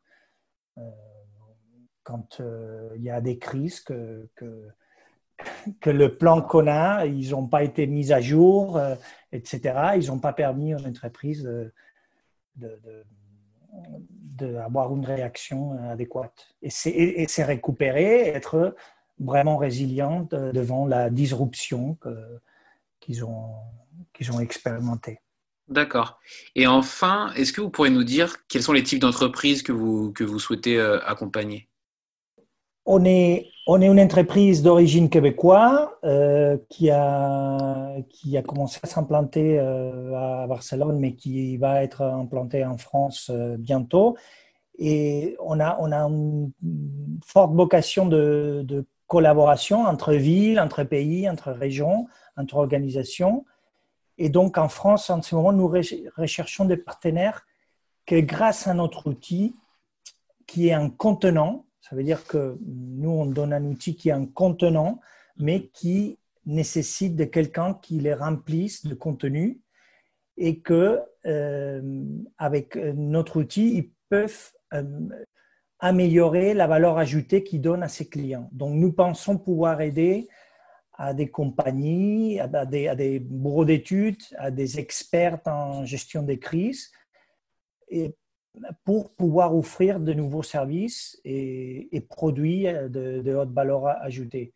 [2.11, 4.71] quand euh, il y a des crises que, que,
[5.87, 8.97] le plan qu'on a, ils n'ont pas été mis à jour, euh,
[9.33, 9.93] etc.
[9.97, 11.49] Ils n'ont pas permis aux entreprises
[14.35, 16.55] d'avoir de, une réaction adéquate.
[16.63, 18.75] Et c'est récupérer, être
[19.21, 21.97] vraiment résilient devant la disruption
[22.99, 23.55] qu'ils ont,
[24.13, 25.21] qu'ils ont expérimentée.
[25.71, 26.19] D'accord.
[26.57, 30.13] Et enfin, est-ce que vous pourriez nous dire quels sont les types d'entreprises que vous,
[30.13, 31.70] que vous souhaitez euh, accompagner?
[32.93, 38.89] On est, on est une entreprise d'origine québécoise euh, qui, a, qui a commencé à
[38.89, 44.17] s'implanter euh, à Barcelone, mais qui va être implantée en France euh, bientôt.
[44.77, 46.51] Et on a, on a une
[47.25, 53.45] forte vocation de, de, collaboration entre villes, entre pays, entre régions, entre organisations.
[54.19, 55.69] Et donc en France, en ce moment, nous
[56.17, 57.43] recherchons des partenaires
[58.07, 59.57] que grâce à notre outil,
[60.47, 64.13] qui est un contenant, ça veut dire que nous, on donne un outil qui est
[64.13, 65.01] un contenant,
[65.37, 69.61] mais qui nécessite de quelqu'un qui les remplisse de contenu
[70.37, 72.05] et que euh,
[72.39, 75.09] avec notre outil, ils peuvent euh,
[75.81, 78.49] améliorer la valeur ajoutée qu'ils donnent à ses clients.
[78.53, 80.29] Donc, nous pensons pouvoir aider
[80.93, 86.39] à des compagnies, à des, à des bureaux d'études, à des experts en gestion des
[86.39, 86.93] crises,
[87.89, 88.15] et
[88.85, 94.53] pour pouvoir offrir de nouveaux services et, produits de, haute valeur ajoutée.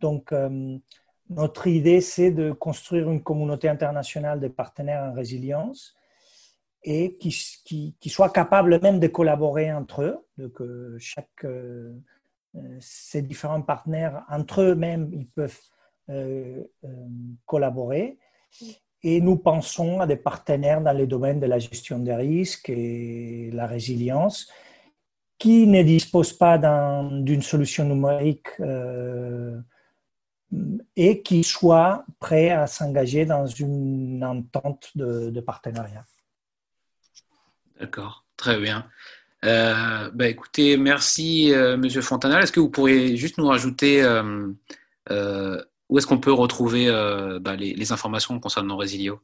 [0.00, 0.78] Donc, euh,
[1.30, 5.94] notre idée, c'est de construire une communauté internationale de partenaires en résilience
[6.84, 10.62] et qui, qui, soient capables même de collaborer entre eux, donc
[10.98, 11.44] chaque,
[12.54, 15.60] euh, ces différents partenaires, entre eux-mêmes, ils peuvent
[16.10, 16.62] euh,
[17.44, 18.18] collaborer
[19.02, 23.50] et nous pensons à des partenaires dans les domaines de la gestion des risques et
[23.52, 24.48] la résilience
[25.38, 29.60] qui ne disposent pas d'une solution numérique euh,
[30.96, 36.04] et qui soient prêts à s'engager dans une entente de, partenariat.
[37.78, 38.86] D'accord, très bien.
[39.44, 42.42] Euh, bah écoutez, merci euh, Monsieur Fontanal.
[42.42, 44.02] Est-ce que vous pourriez juste nous rajouter
[45.88, 49.20] où est-ce qu'on peut retrouver euh, bah, les, informations concernant Resilio?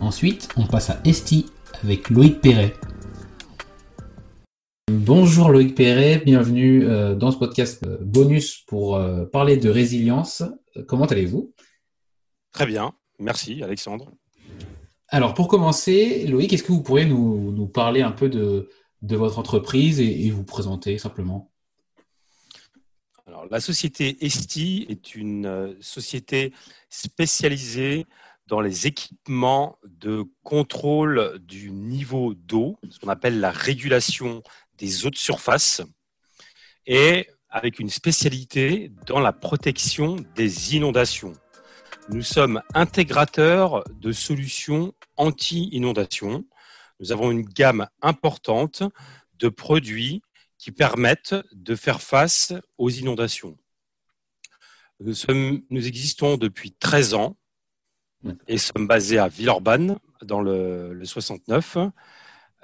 [0.04, 1.46] Ensuite, on passe à Esti
[1.82, 2.74] avec Loïc Perret.
[4.92, 6.84] Bonjour Loïc Perret, bienvenue
[7.16, 9.00] dans ce podcast bonus pour
[9.32, 10.42] parler de résilience.
[10.88, 11.54] Comment allez-vous?
[12.52, 14.12] Très bien, merci Alexandre.
[15.08, 18.68] Alors pour commencer, Loïc, est-ce que vous pourriez nous, parler un peu de,
[19.00, 21.50] votre entreprise et, vous présenter simplement?
[23.26, 26.52] Alors, La société Esti est une euh, société
[26.90, 28.04] spécialisée
[28.46, 34.42] dans les équipements de contrôle du niveau d'eau, ce qu'on appelle la régulation
[34.78, 35.82] des eaux de surface,
[36.86, 41.32] et avec une spécialité dans la protection des inondations.
[42.10, 46.44] Nous sommes intégrateurs de solutions anti-inondation.
[47.00, 48.82] Nous avons une gamme importante
[49.38, 50.20] de produits
[50.58, 53.56] qui permettent de faire face aux inondations.
[55.00, 55.14] Nous,
[55.70, 57.36] nous existons depuis 13 ans
[58.48, 61.78] et sommes basés à Villeurbanne dans le, 69.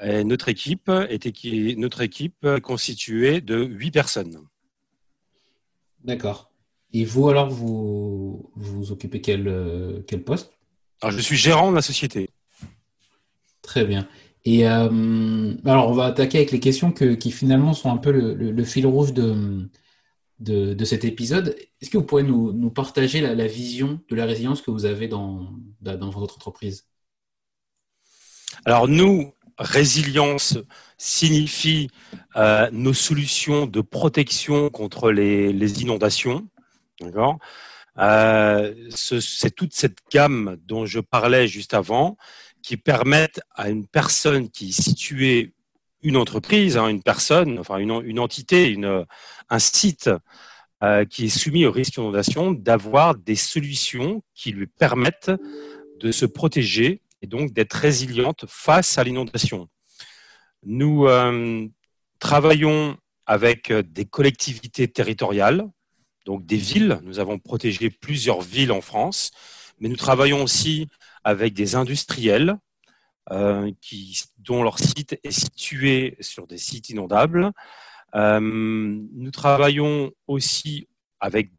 [0.02, 4.38] Et notre équipe est, notre équipe constituée de 8 personnes.
[6.04, 6.50] D'accord.
[6.92, 10.52] Et vous, alors, vous vous occupez quel, euh, quel poste?
[11.02, 12.30] Alors, Je suis gérant de la société.
[13.62, 14.08] Très bien.
[14.44, 18.64] Et euh, alors, on va attaquer avec les questions qui finalement sont un peu le,
[18.64, 19.68] fil rouge de,
[20.41, 21.57] de, cet épisode.
[21.80, 25.53] Est-ce que vous pourriez nous, partager la, vision de la résilience que vous avez dans,
[25.80, 26.86] dans votre entreprise?
[28.64, 30.59] Alors, nous, résilience
[30.99, 31.88] signifie
[32.36, 36.49] euh, nos solutions de protection contre les, les inondations.
[37.01, 37.38] D'accord?
[37.99, 42.16] Euh, C'est toute cette gamme dont je parlais juste avant
[42.62, 45.55] qui permettent à une personne qui est située,
[46.03, 48.76] une entreprise, hein, une personne, enfin une, entité,
[49.48, 50.11] un site
[50.82, 55.32] euh, qui est soumis au risque d'inondation, d'avoir des solutions qui lui permettent
[55.98, 59.68] de se protéger et donc d'être résiliente face à l'inondation.
[60.64, 61.66] Nous euh,
[62.18, 62.96] travaillons
[63.26, 65.68] avec des collectivités territoriales
[66.26, 67.01] donc des villes.
[67.03, 69.30] Nous avons protégé plusieurs villes en France,
[69.78, 70.88] mais nous travaillons aussi
[71.24, 72.57] avec des industriels
[73.30, 73.70] euh,
[74.38, 77.52] dont leur site est situé sur des sites inondables.
[78.14, 80.88] Euh, nous travaillons aussi
[81.20, 81.50] avec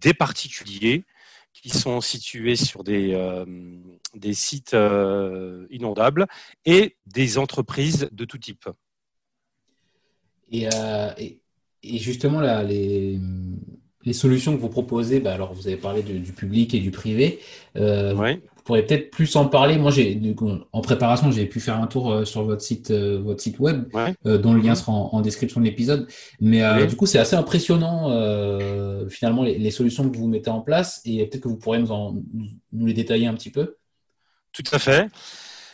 [0.00, 1.04] des particuliers
[1.52, 3.44] qui sont situés sur des, euh,
[4.14, 4.76] des sites
[5.70, 6.26] inondables
[6.64, 8.68] et des entreprises de tout type.
[10.50, 10.68] Et
[11.82, 13.18] justement, là, les,
[14.06, 17.40] les solutions que vous proposez, bah, alors vous avez parlé du public et du privé.
[17.76, 19.78] Euh, vous pourrez peut-être plus en parler.
[19.78, 20.20] Moi, j'ai
[20.72, 23.88] en préparation, j'ai pu faire un tour euh, sur votre site, euh, votre site web,
[24.24, 26.06] dont le lien sera en, description de l'épisode.
[26.40, 28.08] Mais du coup, c'est assez impressionnant
[29.10, 32.24] finalement les, solutions que vous mettez en place et peut-être que vous pourrez nous,
[32.72, 33.76] nous les détailler un petit peu.
[34.52, 35.08] Tout à fait.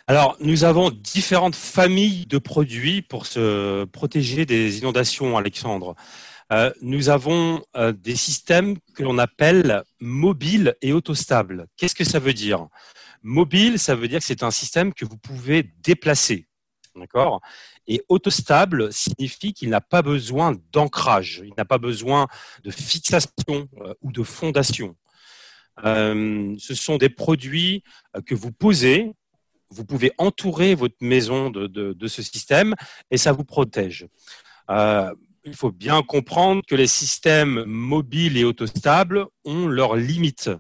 [0.09, 5.95] Alors, nous avons différentes familles de produits pour se protéger des inondations, Alexandre.
[6.51, 11.67] Euh, nous avons euh, des systèmes que l'on appelle mobiles et autostables.
[11.77, 12.67] Qu'est-ce que ça veut dire?
[13.23, 16.47] Mobile, ça veut dire que c'est un système que vous pouvez déplacer.
[16.97, 17.41] D'accord?
[17.87, 22.27] Et autostable signifie qu'il n'a pas besoin d'ancrage, il n'a pas besoin
[22.65, 24.97] de fixation euh, ou de fondation.
[25.83, 27.83] ce sont des produits
[28.27, 29.11] que vous posez,
[29.71, 32.75] vous pouvez entourer votre maison de, ce système
[33.11, 34.07] et ça vous protège
[35.45, 40.51] il faut bien comprendre que les systèmes mobiles et autostables ont leurs limites.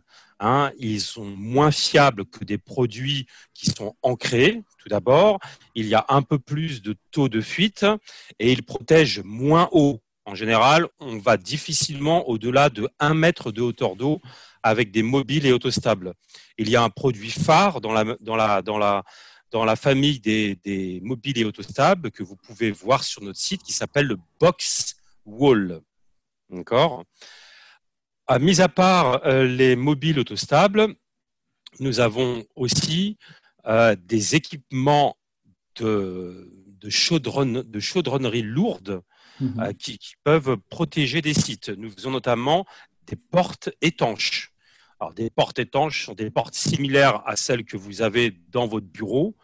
[0.41, 0.72] Hein.
[0.78, 5.39] Ils sont moins fiables que des produits qui sont ancrés, tout d'abord.
[5.74, 7.87] Il y a un peu plus de taux de fuite
[8.41, 10.01] et ils protègent moins haut.
[10.24, 14.20] En général, on va difficilement au-delà de 1 mètre de hauteur d'eau
[14.62, 16.14] avec des mobiles et autostables.
[16.59, 19.03] Il y a un produit phare dans la,
[19.53, 23.72] dans la famille des, mobiles et autostables que vous pouvez voir sur notre site qui
[23.72, 24.96] s'appelle le Box
[25.26, 25.82] Wall.
[26.50, 27.05] D'accord?
[28.26, 30.94] À, Mis à part euh, les mobiles autostables,
[31.80, 33.18] nous avons aussi
[33.66, 35.16] euh, des équipements
[35.76, 36.50] de,
[36.80, 39.03] de, chaudronne, de chaudronnerie lourde
[39.40, 39.61] mhm.
[39.61, 41.68] euh, qui, qui, peuvent protéger des sites.
[41.68, 42.64] Nous faisons notamment
[43.07, 44.51] des portes étanches.
[45.11, 49.34] Des portes étanches sont des portes similaires à celles que vous avez dans votre bureau,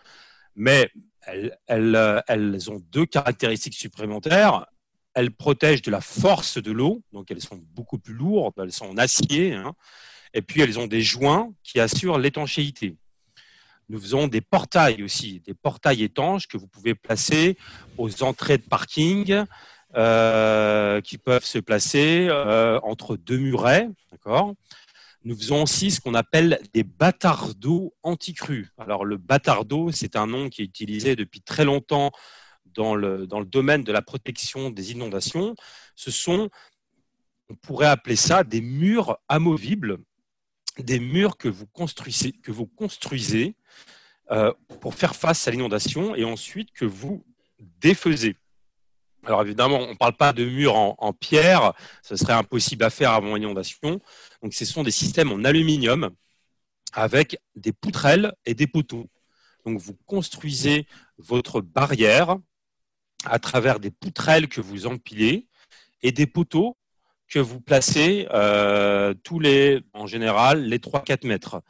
[0.54, 0.90] mais
[1.26, 4.66] elles, ont deux caractéristiques supplémentaires.
[5.14, 8.86] Elles protègent de la force de l'eau, donc elles sont beaucoup plus lourdes, elles sont
[8.86, 9.74] en acier, hein.
[10.32, 12.96] et puis elles ont des joints qui assurent l'étanchéité.
[13.88, 17.56] Nous faisons des portails aussi, des portails étanches que vous pouvez placer
[17.96, 19.44] aux entrées de parking,
[19.96, 23.88] euh, qui peuvent se placer euh, entre deux murets,
[25.28, 28.70] nous faisons aussi ce qu'on appelle des bâtards d'eau anti-crues.
[28.78, 32.12] Alors le bâtard d'eau, c'est un nom qui est utilisé depuis très longtemps
[32.64, 35.54] dans le, domaine de la protection des inondations.
[35.96, 36.48] Ce sont,
[37.50, 39.98] on pourrait appeler ça des murs amovibles,
[40.78, 43.54] des murs que vous construisez, que vous construisez
[44.30, 47.22] euh, pour faire face à l'inondation et ensuite que vous
[47.58, 48.34] défaisez.
[49.28, 53.12] Alors évidemment, on ne parle pas de murs en, pierre, ce serait impossible à faire
[53.12, 54.00] avant inondation.
[54.42, 56.08] Donc ce sont des systèmes en aluminium
[56.94, 59.06] avec des poutrelles et des poteaux.
[59.66, 60.86] Donc vous construisez
[61.18, 62.38] votre barrière
[63.26, 65.46] à travers des poutrelles que vous empilez
[66.00, 66.78] et des poteaux
[67.28, 71.60] que vous placez euh, tous les, en général, les 3-4 mètres.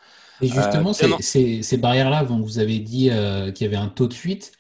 [0.41, 4.15] Et justement, euh, ces, barrières-là, vous avez dit euh, qu'il y avait un taux de
[4.15, 4.53] fuite.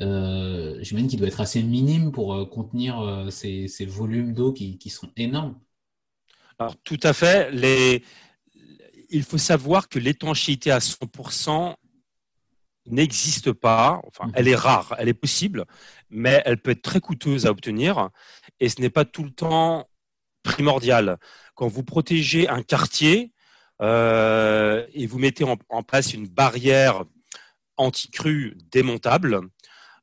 [0.00, 4.90] Euh, j'imagine qu'il doit être assez minime pour euh, contenir euh, ces, volumes d'eau qui,
[4.90, 5.58] sont énormes.
[6.58, 7.50] Alors, tout à fait.
[7.52, 8.02] Les...
[9.08, 11.76] Il faut savoir que l'étanchéité à 100%
[12.86, 14.00] n'existe pas.
[14.06, 14.32] Enfin, mhm.
[14.34, 15.64] elle est rare, elle est possible,
[16.10, 18.10] mais elle peut être très coûteuse à obtenir
[18.60, 19.88] et ce n'est pas tout le temps
[20.42, 21.18] primordial.
[21.54, 23.32] Quand vous protégez un quartier
[23.80, 27.04] et vous mettez en, en place une barrière
[27.76, 29.40] anti-crue démontable,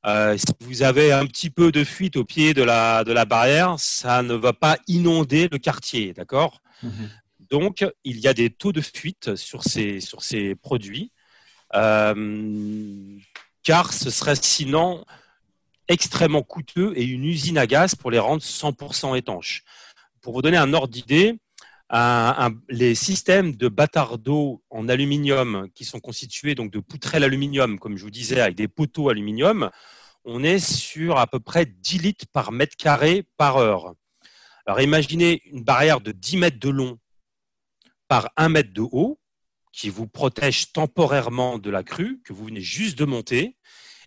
[0.06, 3.26] euh, si vous avez un petit peu de fuite au pied de la, de la
[3.26, 6.62] barrière, ça ne va pas inonder le quartier, d'accord?
[6.82, 7.10] Mhm.
[7.50, 11.12] Donc, il y a des taux de fuite sur ces, sur ces produits,
[11.76, 13.18] euh,
[13.64, 15.06] car ce serait sinon
[15.88, 19.64] extrêmement coûteux et une usine à gaz pour les rendre 100% étanches.
[20.22, 21.40] Pour vous donner un ordre d'idée,
[21.90, 23.72] les systèmes de
[24.18, 28.56] d'eau en aluminium qui sont constitués donc de poutrelles aluminium, comme je vous disais, avec
[28.56, 29.70] des poteaux aluminium,
[30.26, 33.94] on est sur à peu près 10 litres par mètre carré par heure.
[34.66, 36.98] Alors imaginez une barrière de 10 mètres de long
[38.08, 39.20] par 1 mètre de haut
[39.74, 43.58] qui vous protège temporairement de la crue que vous venez juste de monter.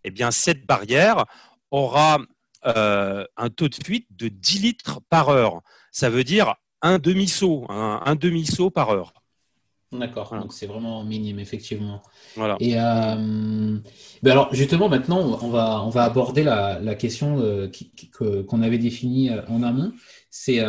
[0.05, 1.25] Eh bien, cette barrière
[1.71, 2.21] aura
[2.65, 5.61] euh, un taux de fuite de 10 litres par heure.
[5.91, 9.13] Ça veut dire un demi-saut, un, demi-saut par heure.
[9.93, 12.03] D'accord, donc c'est vraiment minime, effectivement.
[12.35, 12.57] Voilà.
[12.59, 13.79] Et euh,
[14.23, 17.71] ben alors justement, maintenant, on va, on va aborder la, question euh,
[18.19, 19.93] qu'on avait définie euh, en amont.
[20.31, 20.61] C'est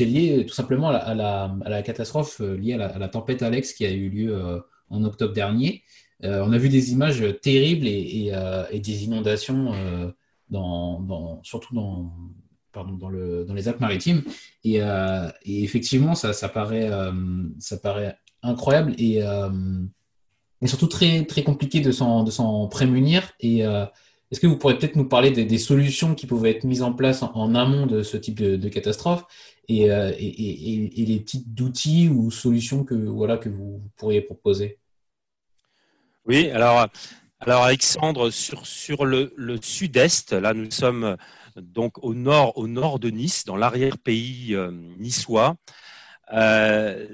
[0.00, 4.62] lié tout simplement à la, catastrophe liée à la, tempête Alex qui a eu lieu
[4.88, 5.82] en octobre dernier.
[6.22, 8.32] on a vu des images terribles et,
[8.72, 9.74] des inondations,
[10.48, 12.12] dans, surtout dans,
[12.84, 14.22] dans, le, dans les Alpes-Maritimes.
[14.64, 14.80] Et,
[15.46, 16.90] effectivement, ça, ça, paraît,
[18.42, 19.50] incroyable et, euh,
[20.66, 23.32] surtout très, compliqué de s'en prémunir.
[23.40, 23.84] Et euh,
[24.30, 27.22] est-ce que vous pourriez peut-être nous parler des, solutions qui pouvaient être mises en place
[27.22, 29.24] en, amont de ce type de, catastrophe
[29.70, 34.78] euh, et, les types d'outils ou solutions que, voilà, que vous pourriez proposer?
[36.26, 36.88] Oui, alors,
[37.40, 41.16] Alexandre, sur, le sud-est, là nous sommes
[41.62, 44.56] donc au nord, au nord de Nice, dans l'arrière-pays
[44.98, 45.56] niçois.
[46.32, 47.06] Euh,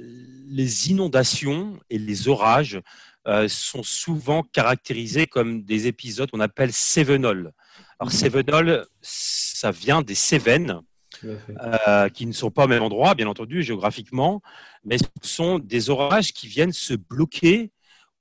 [0.47, 2.81] les inondations et les orages
[3.27, 7.53] euh, sont souvent caractérisés comme des épisodes qu'on appelle cévenol.
[7.99, 8.19] Alors mhm.
[8.19, 10.81] cévenol, ça vient des Cévennes,
[11.25, 14.43] euh, qui ne sont pas au même endroit, bien entendu, géographiquement,
[14.85, 17.71] mais ce sont des orages qui viennent se bloquer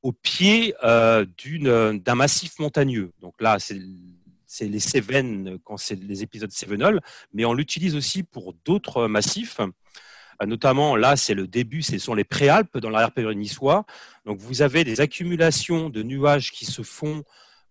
[0.03, 3.11] au pied d'un massif montagneux.
[3.19, 3.79] Donc là, c'est
[4.61, 7.01] les Cévennes quand c'est les épisodes cévenol,
[7.33, 9.59] mais on l'utilise aussi pour d'autres massifs.
[10.41, 13.85] Euh, notamment là, c'est le début, ce sont les préalpes dans l'arrière-période niçois.
[14.25, 17.23] Donc vous avez des accumulations de nuages qui se font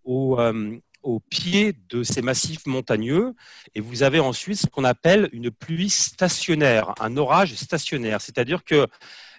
[0.05, 3.35] au, euh, au pied de ces massifs montagneux
[3.74, 8.87] et vous avez ensuite ce qu'on appelle une pluie stationnaire, un orage stationnaire, c'est-à-dire que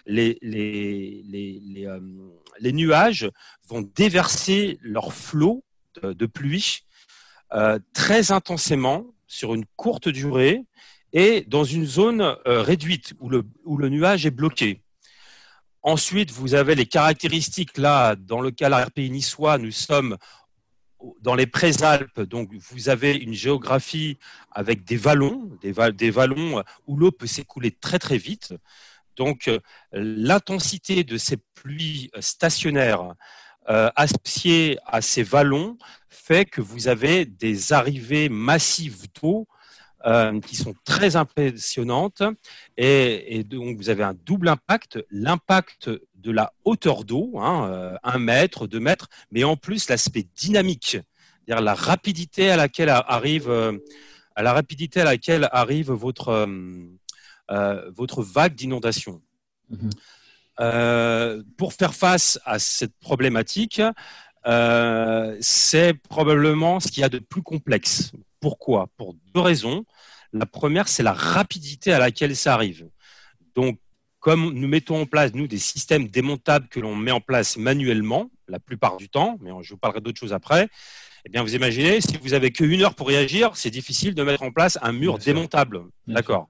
[0.06, 0.38] les,
[1.86, 2.00] euh,
[2.60, 3.30] les, nuages
[3.68, 5.64] vont déverser leur flot
[6.02, 6.83] de, pluie
[7.92, 10.64] très intensément sur une courte durée
[11.14, 14.80] et dans une zone euh, réduite où le, où le nuage est bloqué.
[15.82, 20.16] Ensuite, vous avez les caractéristiques là, dans le cas de la RPI niçois, nous sommes
[21.20, 24.18] dans les Préalpes, donc vous avez une géographie
[24.50, 28.54] avec des vallons, des, des vallons où l'eau peut s'écouler très très vite.
[29.16, 29.50] Donc
[29.92, 33.14] l'intensité de ces pluies stationnaires
[33.66, 35.76] associé à ces vallons
[36.24, 39.46] fait que vous avez des arrivées massives d'eau
[40.42, 42.22] qui sont très impressionnantes
[42.76, 48.66] et, donc vous avez un double impact, l'impact de la hauteur d'eau, hein, un mètre,
[48.66, 50.98] deux mètres, mais en plus l'aspect dynamique,
[51.46, 53.50] c'est-à-dire la rapidité à laquelle arrive,
[54.34, 56.46] à la rapidité à laquelle arrive votre,
[57.96, 59.22] votre vague d'inondation.
[59.70, 59.90] Mhm.
[60.60, 63.82] Euh, pour faire face à cette problématique,
[64.46, 68.12] euh, c'est probablement ce qu'il y a de plus complexe.
[68.40, 68.88] Pourquoi?
[68.96, 69.84] Pour deux raisons.
[70.32, 72.88] La première, c'est la rapidité à laquelle ça arrive.
[73.54, 73.78] Donc,
[74.20, 78.30] comme nous mettons en place, nous, des systèmes démontables que l'on met en place manuellement,
[78.48, 80.68] la plupart du temps, mais je vous parlerai d'autres choses après,
[81.26, 84.42] eh bien, vous imaginez, si vous avez qu'une heure pour réagir, c'est difficile de mettre
[84.42, 85.84] en place un mur démontable.
[86.06, 86.48] D'accord?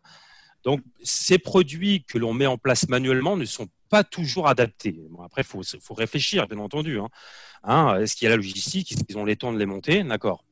[0.65, 4.99] Donc, ces produits que l'on met en place manuellement ne sont pas toujours adaptés.
[5.23, 6.99] après, il faut, réfléchir, bien entendu.
[6.99, 7.09] Hein.
[7.63, 8.91] Hein, est-ce qu'il y a la logistique?
[8.91, 10.03] Est-ce qu'ils ont les temps de les monter?
[10.03, 10.45] D'accord.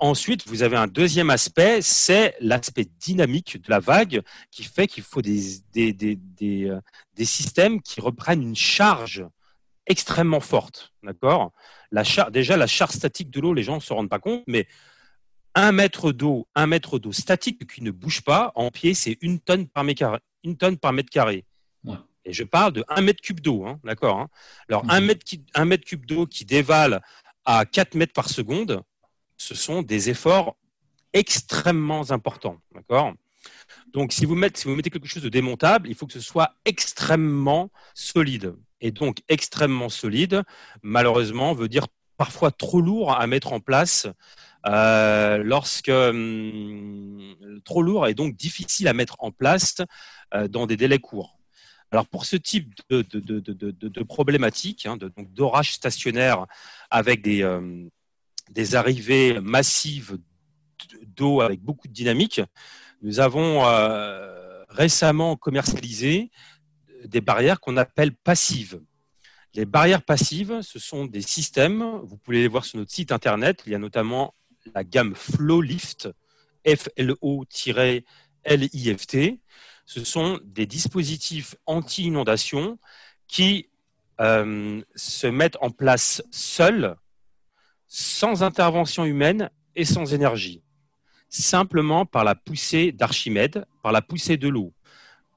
[0.00, 5.02] Ensuite, vous avez un deuxième aspect, c'est l'aspect dynamique de la vague qui fait qu'il
[5.02, 6.80] faut des, des, euh,
[7.24, 9.26] systèmes qui reprennent une charge
[9.86, 10.92] extrêmement forte.
[11.02, 11.52] D'accord?
[12.30, 14.68] Déjà, la charge statique de l'eau, les gens ne se rendent pas compte, mais
[15.54, 19.40] un mètre d'eau, un mètre d'eau statique qui ne bouge pas, en pied, c'est une
[19.40, 20.18] tonne par mètre carré.
[20.44, 21.44] Une tonne par mètre carré.
[22.28, 24.28] Et je parle de 1 mètre cube d'eau, hein, d'accord hein.
[24.68, 25.06] Alors, un, mhm.
[25.06, 25.24] mètre,
[25.54, 27.00] un mètre cube d'eau qui dévale
[27.46, 28.82] à 4 mètres par seconde,
[29.38, 30.54] ce sont des efforts
[31.14, 33.14] extrêmement importants, d'accord
[33.94, 36.20] Donc, si vous, mettez, si vous mettez quelque chose de démontable, il faut que ce
[36.20, 38.54] soit extrêmement solide.
[38.82, 40.42] Et donc, extrêmement solide,
[40.82, 41.86] malheureusement, veut dire
[42.18, 44.06] parfois trop lourd à mettre en place
[44.66, 47.34] euh, lorsque hum,
[47.64, 49.76] trop lourd et donc difficile à mettre en place
[50.34, 51.38] euh, dans des délais courts.
[51.90, 54.98] Alors pour ce type de, de, de, de problématique, hein,
[55.30, 56.46] d'orage stationnaire
[56.90, 57.86] avec des, euh,
[58.50, 60.18] des arrivées massives
[61.06, 62.40] d'eau avec beaucoup de dynamique,
[63.00, 63.62] nous avons
[64.68, 66.30] récemment commercialisé
[67.04, 68.80] des barrières qu'on appelle passives.
[69.54, 73.62] Les barrières passives, ce sont des systèmes, vous pouvez les voir sur notre site internet,
[73.66, 74.34] il y a notamment
[74.74, 76.08] la gamme FlowLift,
[76.66, 77.80] F-L-O-L-I-F-T.
[79.86, 82.78] Ce sont des dispositifs anti-inondation
[83.26, 83.68] qui
[84.20, 86.96] euh, se mettent en place seuls,
[87.86, 90.62] sans intervention humaine et sans énergie,
[91.28, 94.74] simplement par la poussée d'Archimède, par la poussée de l'eau.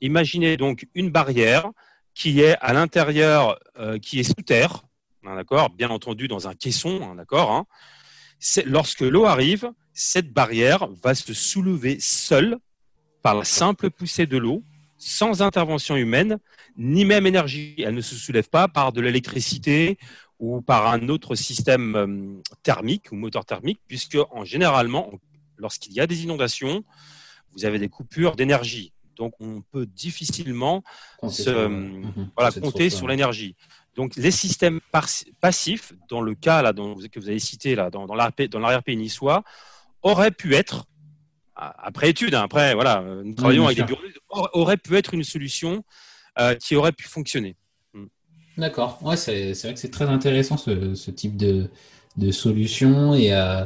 [0.01, 1.69] Imaginez donc une barrière
[2.13, 4.83] qui est à l'intérieur, euh, qui est sous terre,
[5.23, 7.65] hein, d'accord, bien entendu dans un caisson, hein, d'accord, hein,
[8.65, 12.57] lorsque l'eau arrive, cette barrière va se soulever seule
[13.21, 14.63] par la simple poussée de l'eau,
[14.97, 16.39] sans intervention humaine,
[16.77, 17.75] ni même énergie.
[17.77, 19.97] Elle ne se soulève pas par de l'électricité
[20.39, 25.11] ou par un autre système euh, thermique ou moteur thermique, puisque en généralement,
[25.57, 26.83] lorsqu'il y a des inondations,
[27.53, 28.93] vous avez des coupures d'énergie.
[29.17, 30.83] Donc, on peut difficilement
[31.19, 31.71] compter sur,
[32.61, 33.55] compter sur l'énergie.
[33.95, 34.79] Donc les systèmes
[35.41, 39.43] passifs, dans le cas là, que vous avez cité là, dans, dans l'arrière-pays niçois,
[40.01, 40.85] auraient pu être,
[41.55, 45.23] après étude, hein, après voilà, euh, nous travaillons avec des bureaux, aurait pu être une
[45.23, 45.83] solution
[46.39, 47.55] euh, qui aurait pu fonctionner.
[47.93, 48.05] Hmm.
[48.57, 51.69] D'accord, ouais, c'est, vrai que c'est très intéressant ce, type de,
[52.17, 53.65] de solution et, euh,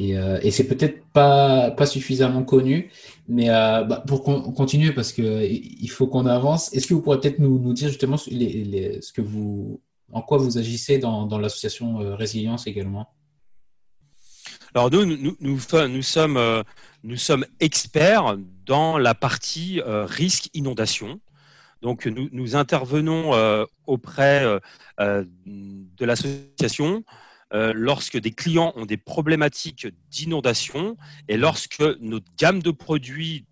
[0.00, 2.90] euh, et, c'est peut-être pas, pas suffisamment connu.
[3.28, 7.38] Mais euh, bah, pour continuer, parce qu'il faut qu'on avance, est-ce que vous pourrez peut-être
[7.38, 9.80] nous, dire justement ce que vous,
[10.12, 13.08] en quoi vous agissez dans, dans l'association euh, Résilience également?
[14.74, 15.60] Alors nous, nous,
[16.02, 16.64] sommes,
[17.04, 18.36] nous sommes experts
[18.66, 21.20] dans la partie risque inondation.
[21.80, 23.30] Donc nous, intervenons
[23.86, 24.58] auprès
[24.98, 27.00] de l'association euh,
[27.74, 30.96] lorsque des clients ont des problématiques d'inondation
[31.28, 33.46] et lorsque notre gamme de produits,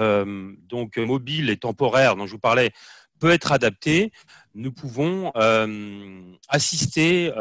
[0.00, 2.72] euh, donc mobile et temporaire dont je vous parlais,
[3.18, 4.12] peut être adaptée,
[4.54, 7.32] nous pouvons euh, assister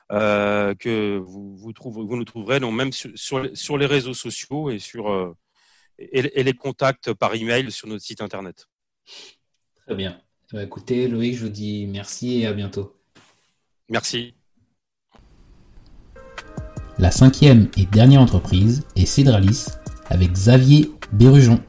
[0.08, 3.10] que vous, vous, vous, nous trouverez donc même sur,
[3.54, 5.36] sur, les réseaux sociaux et sur
[6.00, 8.68] et, les contacts par email sur notre site internet.
[9.86, 10.20] Très bien.
[10.52, 12.96] Bah, écoutez, Loïc, je vous dis merci et à bientôt.
[13.88, 14.34] Merci.
[16.98, 19.79] La cinquième et dernière entreprise est Cedralis
[20.10, 21.60] avec Xavier Bérujon.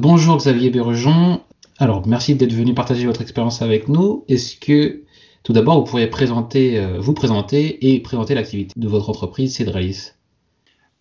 [0.00, 1.42] Bonjour Xavier Bérujon.
[1.78, 4.24] Alors, merci d'être venu partager votre expérience avec nous.
[4.28, 5.02] Est-ce que,
[5.42, 10.12] tout d'abord, vous pourriez présenter, euh, vous présenter et présenter l'activité de votre entreprise Cedralis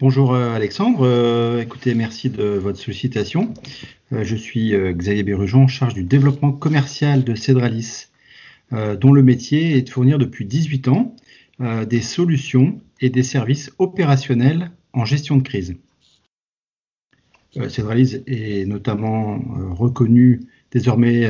[0.01, 3.53] Bonjour euh, Alexandre, euh, écoutez, merci de votre sollicitation.
[4.13, 8.07] Euh, je suis Xavier Bérujon, en charge du développement commercial de Cedralis,
[8.71, 11.15] dont le métier est de fournir depuis 18 ans
[11.59, 15.75] des solutions et des services opérationnels en gestion de crise.
[17.51, 19.39] Cedralis est notamment
[19.71, 20.41] reconnu
[20.71, 21.27] désormais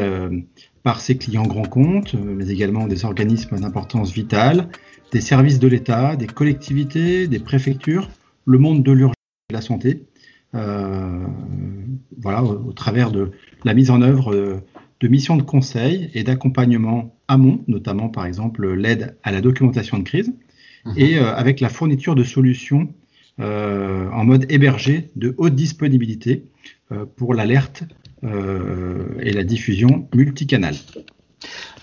[0.84, 4.70] par ses clients grands comptes, mais également des organismes d'importance vitale,
[5.12, 8.10] des services de l'État, des collectivités, des préfectures
[8.50, 9.16] le monde de l'urgence
[9.50, 10.04] et de la santé,
[10.56, 11.28] euh,
[12.18, 13.32] voilà, au, travers de
[13.64, 14.58] la mise en œuvre euh,
[15.00, 20.04] de missions de conseil et d'accompagnement amont, notamment par exemple l'aide à la documentation de
[20.04, 20.34] crise,
[20.86, 20.94] mhm.
[20.98, 22.92] et euh, avec la fourniture de solutions
[23.40, 26.44] en mode hébergé de haute disponibilité
[27.16, 27.84] pour l'alerte
[28.24, 30.76] et la diffusion multicanale.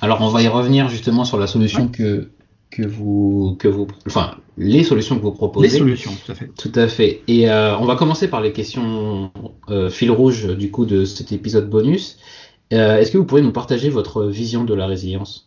[0.03, 2.29] Alors on va y revenir justement sur la solution que
[2.71, 5.69] que vous, que vous, enfin, les solutions que vous proposez.
[5.69, 6.51] Les solutions, tout à fait.
[6.59, 7.23] Tout à fait.
[7.29, 9.31] Et euh, on va commencer par les questions
[9.71, 12.19] euh, fil rouge du coup de cet épisode bonus.
[12.73, 15.46] Euh, est-ce que vous pourriez nous partager votre vision de la résilience?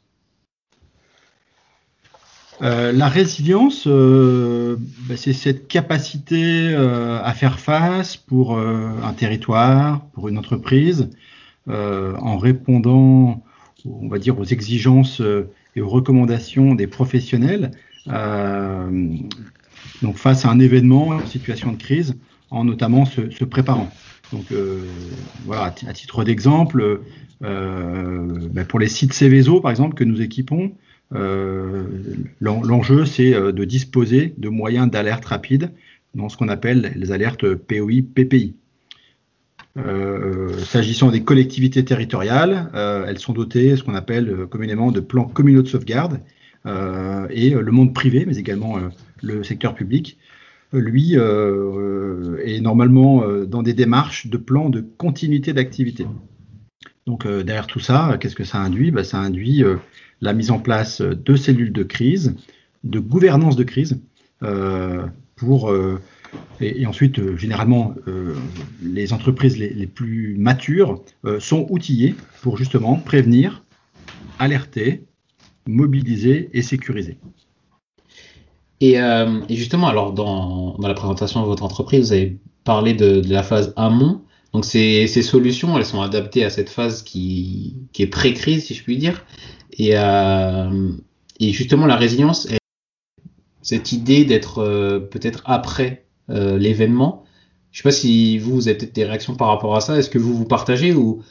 [2.62, 11.10] La résilience, bah, c'est cette capacité à faire face pour un territoire, pour une entreprise,
[11.68, 13.44] en répondant,
[13.86, 15.22] on va dire, aux exigences
[15.76, 17.72] et aux recommandations des professionnels
[18.08, 19.18] euh,
[20.02, 22.16] donc face à un événement, une situation de crise,
[22.52, 23.90] en notamment se, préparant.
[24.32, 24.86] Donc euh,
[25.46, 27.02] voilà, à titre d'exemple,
[27.44, 30.72] euh, ben, pour les sites Céveso, par exemple, que nous équipons,
[31.12, 35.72] l'enjeu c'est de disposer de moyens d'alerte rapide
[36.16, 38.56] dans ce qu'on appelle les alertes POI, PPI.
[39.78, 45.00] Euh, s'agissant des collectivités territoriales, euh, elles sont dotées, ce qu'on appelle euh, communément, de
[45.00, 46.20] plans communaux de sauvegarde.
[46.66, 48.78] et le monde privé, mais également
[49.24, 50.18] le secteur public,
[50.74, 56.06] lui, est normalement dans des démarches de plans de continuité d'activité.
[57.10, 58.92] Donc derrière tout ça, qu'est-ce que ça induit?
[58.92, 59.64] Bah, Ça induit
[60.22, 62.36] la mise en place de cellules de crise,
[62.86, 64.00] de gouvernance de crise,
[65.36, 65.74] pour
[66.62, 68.36] et, ensuite, euh, généralement, euh,
[68.82, 73.64] les entreprises les, plus matures euh, sont outillées pour justement prévenir,
[74.40, 75.06] alerter,
[75.68, 77.18] mobiliser et sécuriser.
[78.82, 78.98] Et,
[79.50, 84.22] justement, alors dans, la présentation de votre entreprise, vous avez parlé de, la phase amont.
[84.54, 88.98] Donc ces, solutions, elles sont adaptées à cette phase qui, est pré-crise, si je puis
[88.98, 89.26] dire.
[89.74, 92.48] Et, et justement, la résilience,
[93.62, 97.24] cette idée d'être peut-être après euh, l'événement.
[97.72, 99.98] Je ne sais pas si vous, vous avez peut-être des réactions par rapport à ça.
[99.98, 101.24] Est-ce que vous vous partagez ou,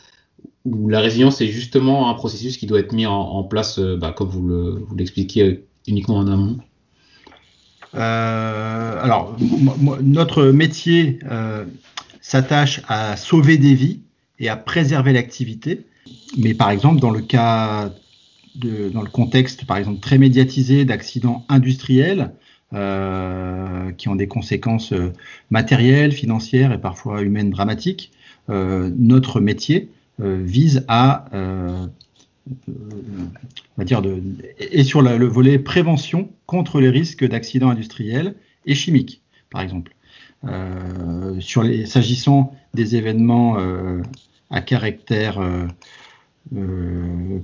[0.64, 4.29] la résilience est justement un processus qui doit être mis en, place, euh, bah, comme
[4.29, 6.59] vous l'expliquez, euh, uniquement en amont?
[7.93, 9.37] Alors,
[10.03, 11.21] notre métier
[12.29, 14.01] s'attache à sauver des vies
[14.39, 15.87] et à préserver l'activité.
[16.37, 17.91] Mais par exemple, dans le cas,
[18.55, 22.33] de, dans le contexte, par exemple, très médiatisé d'accidents industriels,
[22.74, 25.14] euh, qui ont des conséquences euh,
[25.49, 28.12] matérielles, financières et parfois humaines dramatiques.
[28.51, 31.89] Euh, notre métier vise à, on
[33.79, 34.20] va dire, de,
[34.59, 38.35] et sur le volet prévention contre les risques d'accidents industriels
[38.66, 39.95] et chimiques, par exemple.
[40.45, 44.03] Euh, s'agissant des événements euh,
[44.51, 45.66] à caractère euh,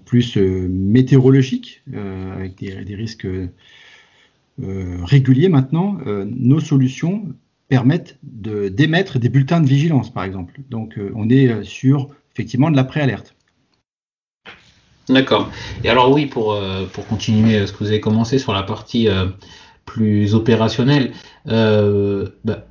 [0.05, 3.27] plus météorologique, avec des, risques
[4.63, 7.25] euh, réguliers maintenant, euh, nos solutions
[7.69, 10.61] permettent d'émettre des bulletins de vigilance, par exemple.
[10.71, 13.35] Donc, euh, on est sur effectivement de la préalerte.
[15.09, 15.51] D'accord.
[15.83, 16.59] Et alors oui, pour,
[16.93, 19.07] pour continuer ce que vous avez commencé sur la partie
[19.85, 21.13] plus opérationnelle,
[21.45, 22.67] bah,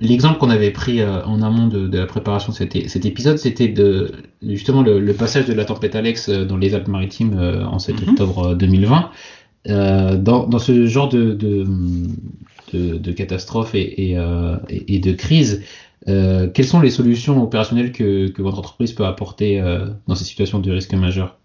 [0.00, 4.12] l'exemple qu'on avait pris en amont de, la préparation de cet, épisode, c'était de
[4.42, 8.08] justement le, passage de la tempête Alex dans les Alpes-Maritimes en 7 mhm.
[8.10, 9.10] octobre 2020.
[9.68, 11.34] Euh, dans, ce genre de,
[12.72, 15.62] de, catastrophe et, euh, et, de crise,
[16.06, 19.62] quelles sont les solutions opérationnelles que, votre entreprise peut apporter
[20.06, 21.38] dans ces situations de risque majeur?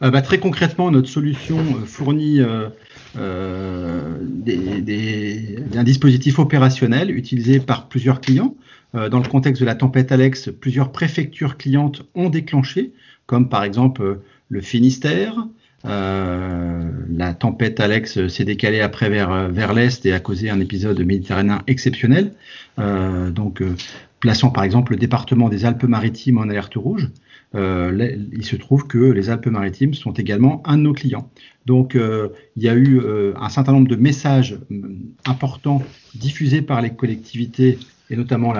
[0.00, 2.40] Bah, Très concrètement, notre solution fournit
[3.16, 3.50] un
[5.84, 8.54] dispositif opérationnel utilisé par plusieurs clients.
[8.94, 12.92] dans le contexte de la tempête Alex, plusieurs préfectures clientes ont déclenché,
[13.26, 15.46] comme par exemple le Finistère,
[15.86, 21.00] euh, la tempête Alex s'est décalée après vers, vers l'est et a causé un épisode
[21.00, 22.32] méditerranéen exceptionnel.
[22.78, 23.74] Euh, donc, euh,
[24.20, 27.08] plaçant par exemple le département des Alpes-Maritimes en alerte rouge,
[27.54, 31.30] il se trouve que les Alpes-Maritimes sont également un de nos clients.
[31.66, 33.00] Donc, il y a eu
[33.36, 34.58] un certain nombre de messages
[35.26, 35.82] importants
[36.14, 37.78] diffusés par les collectivités
[38.08, 38.54] et notamment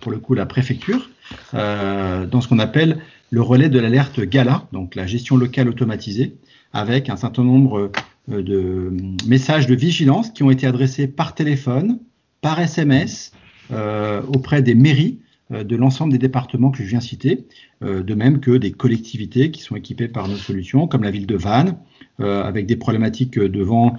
[0.00, 1.10] pour le coup la préfecture,
[1.52, 2.98] dans ce qu'on appelle
[3.30, 6.36] le relais de l'alerte GALA, donc la gestion locale automatisée,
[6.72, 7.90] avec un certain nombre
[8.30, 8.92] euh, de
[9.26, 11.98] messages de vigilance qui ont été adressés par téléphone,
[12.40, 13.32] par SMS,
[13.72, 17.46] euh, auprès des mairies euh, de l'ensemble des départements que je viens citer,
[17.80, 21.36] de même que des collectivités qui sont équipées par nos solutions, comme la ville de
[21.36, 21.76] Vannes,
[22.18, 23.96] avec des problématiques de vent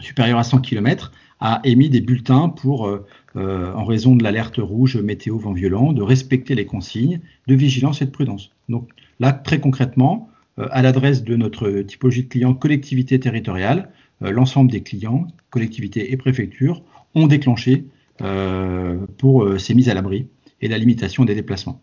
[0.00, 2.90] supérieures à 100 km, a émis des bulletins pour,
[3.34, 8.04] en raison de l'alerte rouge météo vent violent, de respecter les consignes de vigilance et
[8.04, 8.50] de prudence.
[8.68, 13.90] Donc là, très concrètement, euh, à l'adresse de notre typologie de clients collectivité territoriale,
[14.22, 16.82] euh, l'ensemble des clients, collectivités et préfectures,
[17.14, 17.84] ont déclenché
[18.22, 20.28] euh, pour ces mises à l'abri
[20.60, 21.80] et la limitation des déplacements.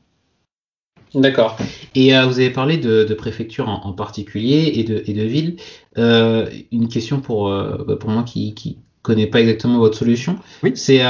[1.13, 1.57] D'accord.
[1.93, 5.57] Et vous avez parlé de, de préfecture en, particulier et de, et de ville.
[5.95, 10.39] une question pour, bah, pour moi qui, qui connaît pas exactement votre solution.
[10.63, 10.71] Oui.
[10.73, 11.01] C'est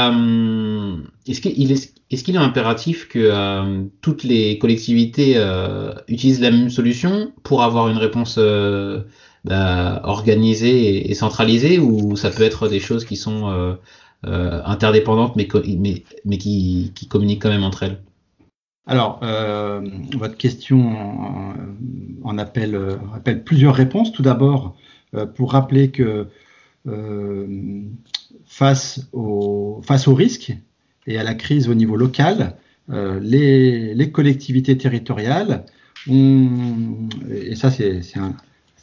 [1.25, 6.51] est-ce qu'il est, est-ce qu'il est impératif que euh, toutes les collectivités euh, utilisent la
[6.51, 9.01] même solution pour avoir une réponse euh,
[9.45, 13.75] bah, organisée et, centralisée ou ça peut être des choses qui sont
[14.25, 17.99] interdépendantes mais, qui, communiquent quand même entre elles
[18.85, 19.21] alors,
[20.17, 20.93] votre question
[22.23, 22.77] en, appelle,
[23.15, 24.11] appelle, plusieurs réponses.
[24.11, 24.75] Tout d'abord,
[25.35, 26.27] pour rappeler que
[28.45, 30.53] face, au, face au risque,
[31.07, 32.55] et à la crise au niveau local,
[32.89, 35.65] euh, les, collectivités territoriales
[36.07, 38.01] ont, et ça c'est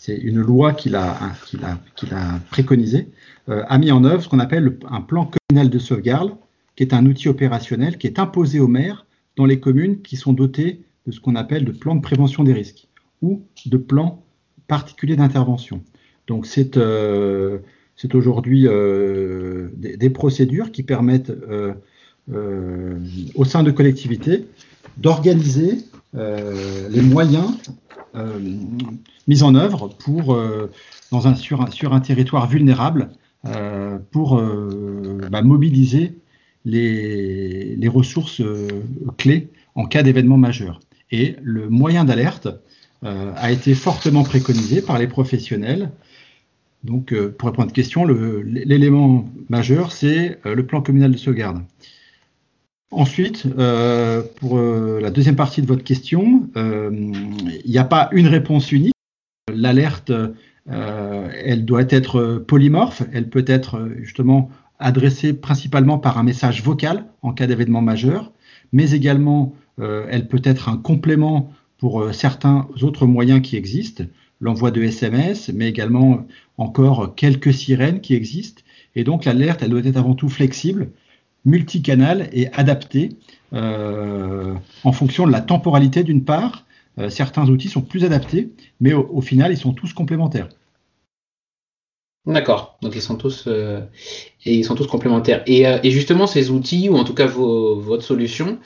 [0.08, 3.08] une loi qu'il a, a préconisée,
[3.48, 6.34] euh, a mis en œuvre ce qu'on appelle un plan communal de sauvegarde,
[6.76, 10.32] qui est un outil opérationnel qui est imposé aux maires dans les communes qui sont
[10.32, 12.88] dotées de ce qu'on appelle de plans de prévention des risques
[13.22, 14.24] ou de plans
[14.66, 15.82] particuliers d'intervention.
[16.26, 17.58] Donc c'est euh,
[18.14, 21.32] aujourd'hui des, des, procédures qui permettent
[22.32, 22.96] euh,
[23.34, 24.46] au sein de collectivités
[24.98, 25.78] d'organiser
[26.14, 27.56] euh, les moyens
[28.14, 28.38] euh,
[29.28, 29.90] mis en œuvre
[31.26, 33.10] un, sur, un, territoire vulnérable
[34.10, 34.42] pour
[35.30, 36.18] bah, mobiliser
[36.64, 38.42] les, ressources
[39.16, 40.80] clés en cas d'événement majeur.
[41.10, 42.48] Et le moyen d'alerte
[43.02, 45.90] a été fortement préconisé par les professionnels.
[46.84, 51.62] Donc, pour répondre à cette question, l'élément majeur, c'est le plan communal de sauvegarde.
[52.92, 56.90] Ensuite, euh, pour euh, la deuxième partie de votre question, euh,
[57.64, 58.94] il n'y a pas une réponse unique.
[59.52, 60.12] L'alerte,
[60.66, 63.02] elle doit être polymorphe.
[63.12, 68.32] Elle peut être justement adressée principalement par un message vocal en cas d'événement majeur,
[68.72, 74.04] mais également elle peut être un complément pour certains autres moyens qui existent,
[74.40, 76.26] l'envoi de SMS, mais également
[76.58, 78.62] encore quelques sirènes qui existent.
[78.94, 80.90] Et donc l'alerte, elle doit être avant tout flexible
[81.44, 83.10] multicanal et adapté
[83.52, 86.64] euh, en fonction de la temporalité d'une part.
[86.98, 90.48] Euh, certains outils sont plus adaptés, mais au, final, ils sont tous complémentaires.
[92.26, 93.80] D'accord, donc ils sont tous euh,
[94.44, 95.42] ils sont tous complémentaires.
[95.46, 98.58] Et, justement, ces outils, ou en tout cas votre solution,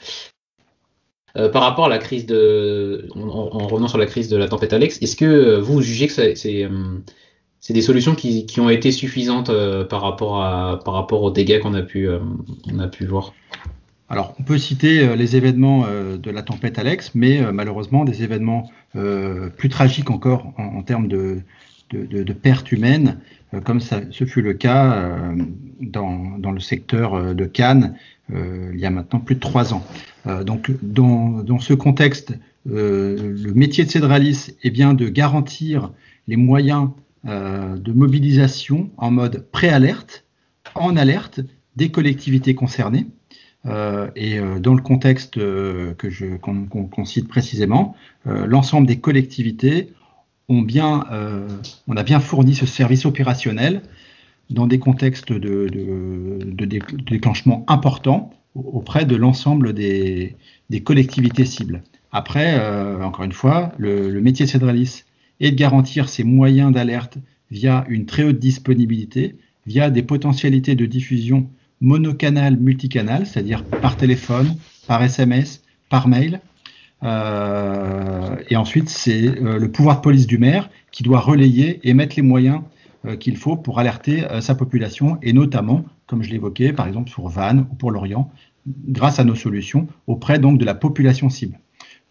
[1.33, 5.01] par rapport à la crise de, en, revenant sur la crise de la tempête Alex,
[5.01, 6.69] est-ce que vous jugez que c'est
[7.65, 12.07] c'est des solutions qui, ont été suffisantes euh, par, rapport aux dégâts qu'on a, pu,
[12.07, 12.19] euh,
[13.09, 13.33] voir.
[14.07, 18.69] Alors, on peut citer euh, les événements de la tempête Alex, mais malheureusement des événements
[18.93, 21.41] plus tragiques encore en, termes de,
[22.33, 23.17] pertes humaines,
[23.63, 25.11] comme ce fut le cas
[25.81, 27.95] dans, le secteur de Cannes
[28.31, 29.83] il y a maintenant plus de trois ans.
[30.43, 32.37] donc, dans, dans, ce contexte,
[32.67, 35.91] le métier de Cedralis est bien de garantir
[36.27, 36.89] les moyens
[37.25, 40.25] de mobilisation en mode pré-alerte,
[40.75, 41.41] en alerte
[41.75, 43.07] des collectivités concernées.
[43.65, 47.95] Euh, et euh, dans le contexte que je qu'on cite précisément,
[48.25, 49.93] l'ensemble des collectivités
[50.49, 51.05] ont bien,
[51.87, 53.81] on a bien fourni ce service opérationnel
[54.51, 55.67] dans des contextes de,
[57.09, 60.35] déclenchement importants, auprès de l'ensemble des,
[60.83, 61.81] collectivités cibles.
[62.11, 62.59] Après,
[63.01, 65.03] encore une fois, le, métier de Cedralis
[65.39, 67.17] est de garantir ces moyens d'alerte
[67.51, 69.35] via une très haute disponibilité,
[69.65, 71.49] via des potentialités de diffusion
[71.81, 74.55] monocanal, multicanal, c'est-à-dire par téléphone,
[74.87, 76.41] par SMS, par mail.
[77.03, 81.93] Euh, et ensuite, c'est euh, le pouvoir de police du maire qui doit relayer et
[81.93, 82.61] mettre les moyens
[83.05, 87.27] euh, qu'il faut pour alerter sa population, et notamment, comme je l'évoquais, par exemple sur
[87.27, 88.31] Vannes ou pour l'Orient,
[88.87, 91.59] grâce à nos solutions auprès donc de la population cible.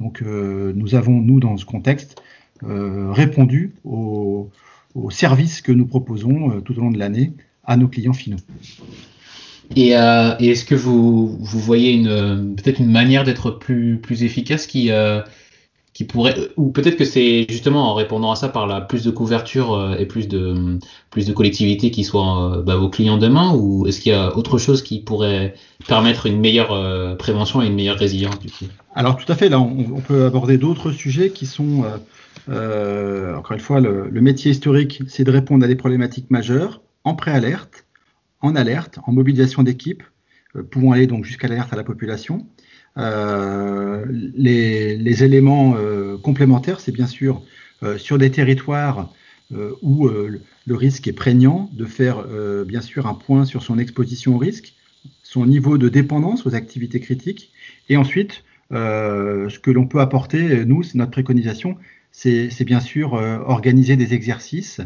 [0.01, 2.21] Donc, nous avons, nous, dans ce contexte,
[2.63, 4.51] répondu aux,
[4.95, 7.33] aux services que nous proposons tout au long de l'année
[7.65, 8.39] à nos clients finaux.
[9.77, 14.67] Euh, et, est-ce que vous, vous voyez une peut-être une manière d'être plus, plus efficace
[14.67, 15.21] qui, euh,
[15.95, 19.11] qui pourrait ou peut-être que c'est justement en répondant à ça par la plus de
[19.11, 20.79] couverture euh, et plus de
[21.11, 24.59] plus de collectivités qui soient bah, vos clients demain ou est-ce qu'il y a autre
[24.59, 25.55] chose qui pourrait
[25.89, 28.67] permettre une meilleure prévention et une meilleure résilience du coup?
[28.95, 31.85] Alors tout à fait là on, peut aborder d'autres sujets qui sont
[32.49, 37.15] encore une fois le, le métier historique c'est de répondre à des problématiques majeures en
[37.15, 37.85] préalerte
[38.45, 40.03] en alerte, en mobilisation d'équipes,
[40.55, 42.47] euh, pouvant aller donc jusqu'à l'alerte à la population.
[42.99, 47.43] Euh, les, éléments euh, complémentaires, c'est bien sûr
[47.99, 49.13] sur des territoires
[49.83, 52.25] où le risque est prégnant, de faire
[52.65, 54.73] bien sûr un point sur son exposition au risque,
[55.23, 57.53] son niveau de dépendance aux activités critiques,
[57.91, 61.77] et ensuite ce que l'on peut apporter, nous, c'est notre préconisation,
[62.17, 64.81] c'est bien sûr organiser des exercices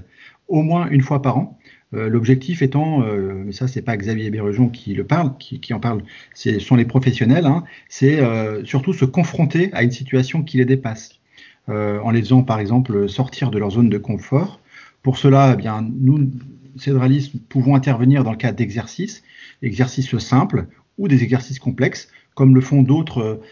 [0.49, 1.59] au moins une fois par an,
[1.95, 5.81] euh, l'objectif étant, euh, mais ça c'est pas Xavier Bergeon qui le parle, qui, en
[5.81, 6.03] parle,
[6.35, 10.65] ce sont les professionnels, hein, c'est euh, surtout se confronter à une situation qui les
[10.65, 11.21] dépasse,
[11.69, 14.59] en les faisant par exemple sortir de leur zone de confort.
[15.03, 16.31] Pour cela, eh bien, nous,
[16.77, 19.23] Cédralis, pouvons intervenir dans le cadre d'exercices,
[19.61, 23.43] exercices simples ou des exercices complexes, comme le font d'autres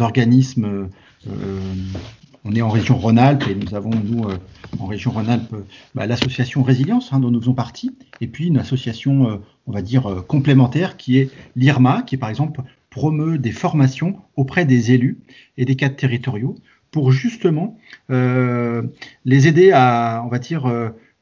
[0.00, 0.88] organismes
[2.44, 4.36] on est en région Rhône-Alpes et nous avons, nous, euh,
[4.78, 5.54] en région Rhône-Alpes,
[5.94, 9.80] bah, l'association Résilience, hein, dont nous faisons partie, et puis une association, euh, on va
[9.80, 12.60] dire, euh, complémentaire, qui est l'IRMA, qui, par exemple,
[12.90, 15.18] promeut des formations auprès des élus
[15.56, 16.54] et des cadres territoriaux
[16.92, 17.76] pour justement
[18.08, 20.66] les aider à, on va dire,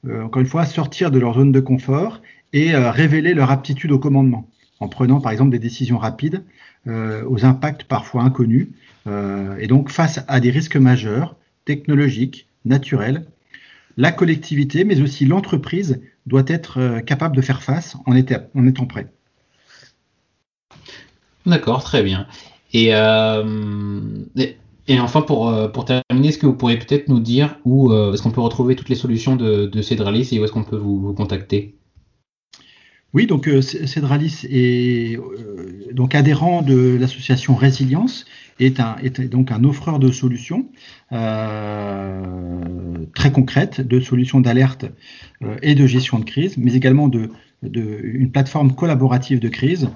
[0.04, 2.20] encore une fois, sortir de leur zone de confort
[2.52, 4.50] et révéler leur aptitude au commandement,
[4.80, 6.44] en prenant, par exemple, des décisions rapides
[6.86, 8.68] aux impacts parfois inconnus
[9.06, 13.26] euh, et donc, face à des risques majeurs, technologiques, naturels,
[13.96, 19.08] la collectivité, mais aussi l'entreprise, doit être euh, capable de faire face en, étant prêt.
[21.44, 22.26] D'accord, très bien.
[22.72, 23.42] Et, euh,
[24.90, 28.40] enfin, pour, pour terminer, est-ce que vous pourriez peut-être nous dire où est-ce qu'on peut
[28.40, 31.74] retrouver toutes les solutions de, de Cedralis et où est-ce qu'on peut vous, contacter?
[33.14, 35.18] Oui, donc Cedralis est
[35.92, 38.24] donc adhérent de l'association Résilience
[38.58, 38.96] est, un,
[39.30, 40.66] donc un offreur de solutions
[41.12, 42.22] euh,
[43.14, 44.86] très concrètes, de solutions d'alerte
[45.42, 47.30] euh, et de gestion de crise, mais également de,
[47.62, 49.88] une plateforme collaborative de crise.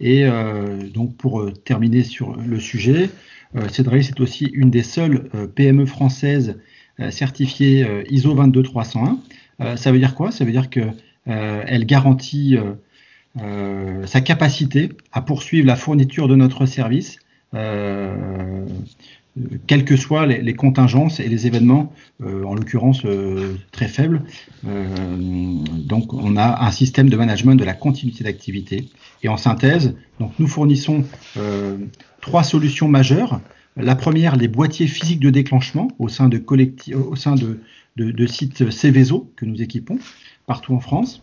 [0.00, 3.10] Et euh, donc pour terminer sur le sujet,
[3.68, 6.58] Cedralis est aussi une des seules PME françaises
[7.10, 9.18] certifiées ISO 22301.
[9.76, 10.32] ça veut dire quoi?
[10.32, 10.94] Ça veut dire qu'elle
[11.26, 12.56] elle garantit
[13.36, 17.18] sa capacité à poursuivre la fourniture de notre service
[17.54, 18.66] euh,
[19.66, 21.90] quelles que soient les, contingences et les événements,
[22.22, 24.22] euh, en l'occurrence euh, très faibles.
[24.62, 28.88] donc, on a un système de management de la continuité d'activité.
[29.22, 29.96] Et en synthèse,
[30.38, 31.04] nous fournissons
[32.20, 33.40] trois solutions majeures.
[33.76, 39.98] La première, les boîtiers physiques de déclenchement au sein de, sites Céveso que nous équipons
[40.46, 41.22] partout en France,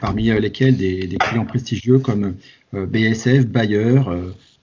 [0.00, 2.34] parmi lesquels des, clients prestigieux comme
[2.72, 4.02] BSF, Bayer,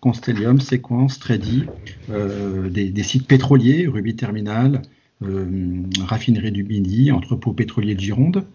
[0.06, 1.64] Constellium, Sequence, Trady,
[2.12, 4.84] euh, des, sites pétroliers, Ruby Terminal,
[5.24, 8.46] euh, raffinerie du Midi, entrepôt pétrolier de Gironde.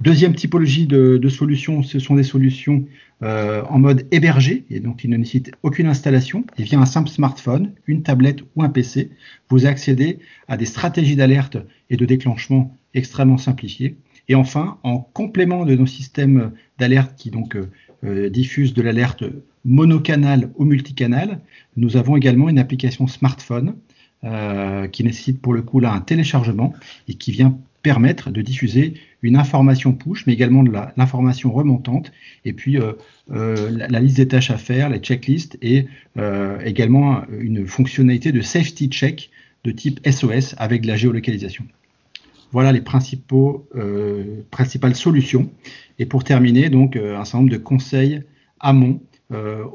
[0.00, 2.84] Deuxième typologie de, solutions, ce sont des solutions
[3.24, 6.44] euh, en mode hébergé, et donc qui ne nécessitent aucune installation.
[6.58, 9.10] Et via un simple smartphone, une tablette ou un PC,
[9.50, 11.56] vous accédez à des stratégies d'alerte
[11.90, 13.96] et de déclenchement extrêmement simplifiées.
[14.28, 17.56] Et enfin, en complément de nos systèmes d'alerte qui donc
[18.02, 19.24] diffusent de l'alerte
[19.64, 21.40] monocanal ou multicanal.
[21.76, 23.74] Nous avons également une application smartphone
[24.24, 26.74] euh, qui nécessite pour le coup là un téléchargement
[27.06, 32.10] et qui vient permettre de diffuser une information push, mais également de l'information remontante,
[32.44, 32.92] et puis euh,
[33.30, 35.86] euh, la, liste des tâches à faire, les checklists, et
[36.64, 39.30] également une fonctionnalité de safety check
[39.62, 41.64] de type SOS avec de la géolocalisation.
[42.50, 43.68] Voilà les principaux,
[44.50, 45.50] principales solutions.
[45.98, 48.22] Et pour terminer, donc un certain nombre de conseils
[48.60, 49.00] amont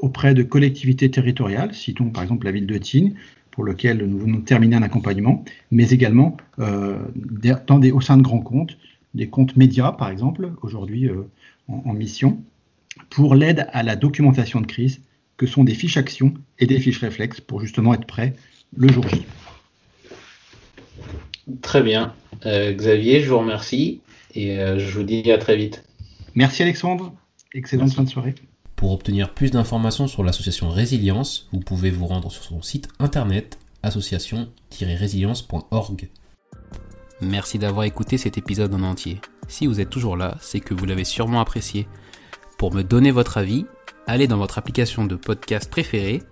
[0.00, 3.14] auprès de collectivités territoriales, citons par exemple la ville de Tignes,
[3.52, 8.40] pour lequel nous venons de terminer un accompagnement, mais également des, au sein de grands
[8.40, 8.76] comptes,
[9.14, 11.08] des comptes médias par exemple, aujourd'hui
[11.68, 12.42] en, mission,
[13.10, 15.00] pour l'aide à la documentation de crise,
[15.36, 18.34] que sont des fiches actions et des fiches réflexes pour justement être prêt
[18.76, 19.24] le jour J.
[21.62, 22.14] Très bien.
[22.46, 24.00] Euh, Xavier, je vous remercie
[24.34, 25.84] et euh, je vous dis à très vite.
[26.34, 27.14] Merci Alexandre.
[27.52, 28.34] Excellente fin de soirée.
[28.76, 33.58] Pour obtenir plus d'informations sur l'association Résilience, vous pouvez vous rendre sur son site internet
[33.82, 36.08] association-résilience.org.
[37.20, 39.20] Merci d'avoir écouté cet épisode en entier.
[39.46, 41.86] Si vous êtes toujours là, c'est que vous l'avez sûrement apprécié.
[42.58, 43.66] Pour me donner votre avis,
[44.06, 46.22] allez dans votre application de podcast préférée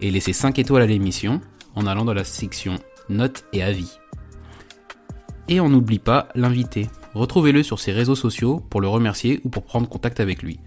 [0.00, 1.40] et laissez 5 étoiles à l'émission
[1.74, 2.78] en allant dans la section
[3.08, 3.98] Notes et avis.
[5.52, 6.88] Et on n'oublie pas l'invité.
[7.12, 10.58] Retrouvez-le sur ses réseaux sociaux pour le remercier ou pour prendre contact avec lui.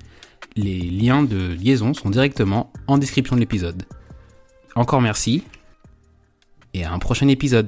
[0.56, 3.82] Les liens de liaison sont directement en description de l'épisode.
[4.76, 5.44] Encore merci
[6.76, 7.68] et à un prochain épisode.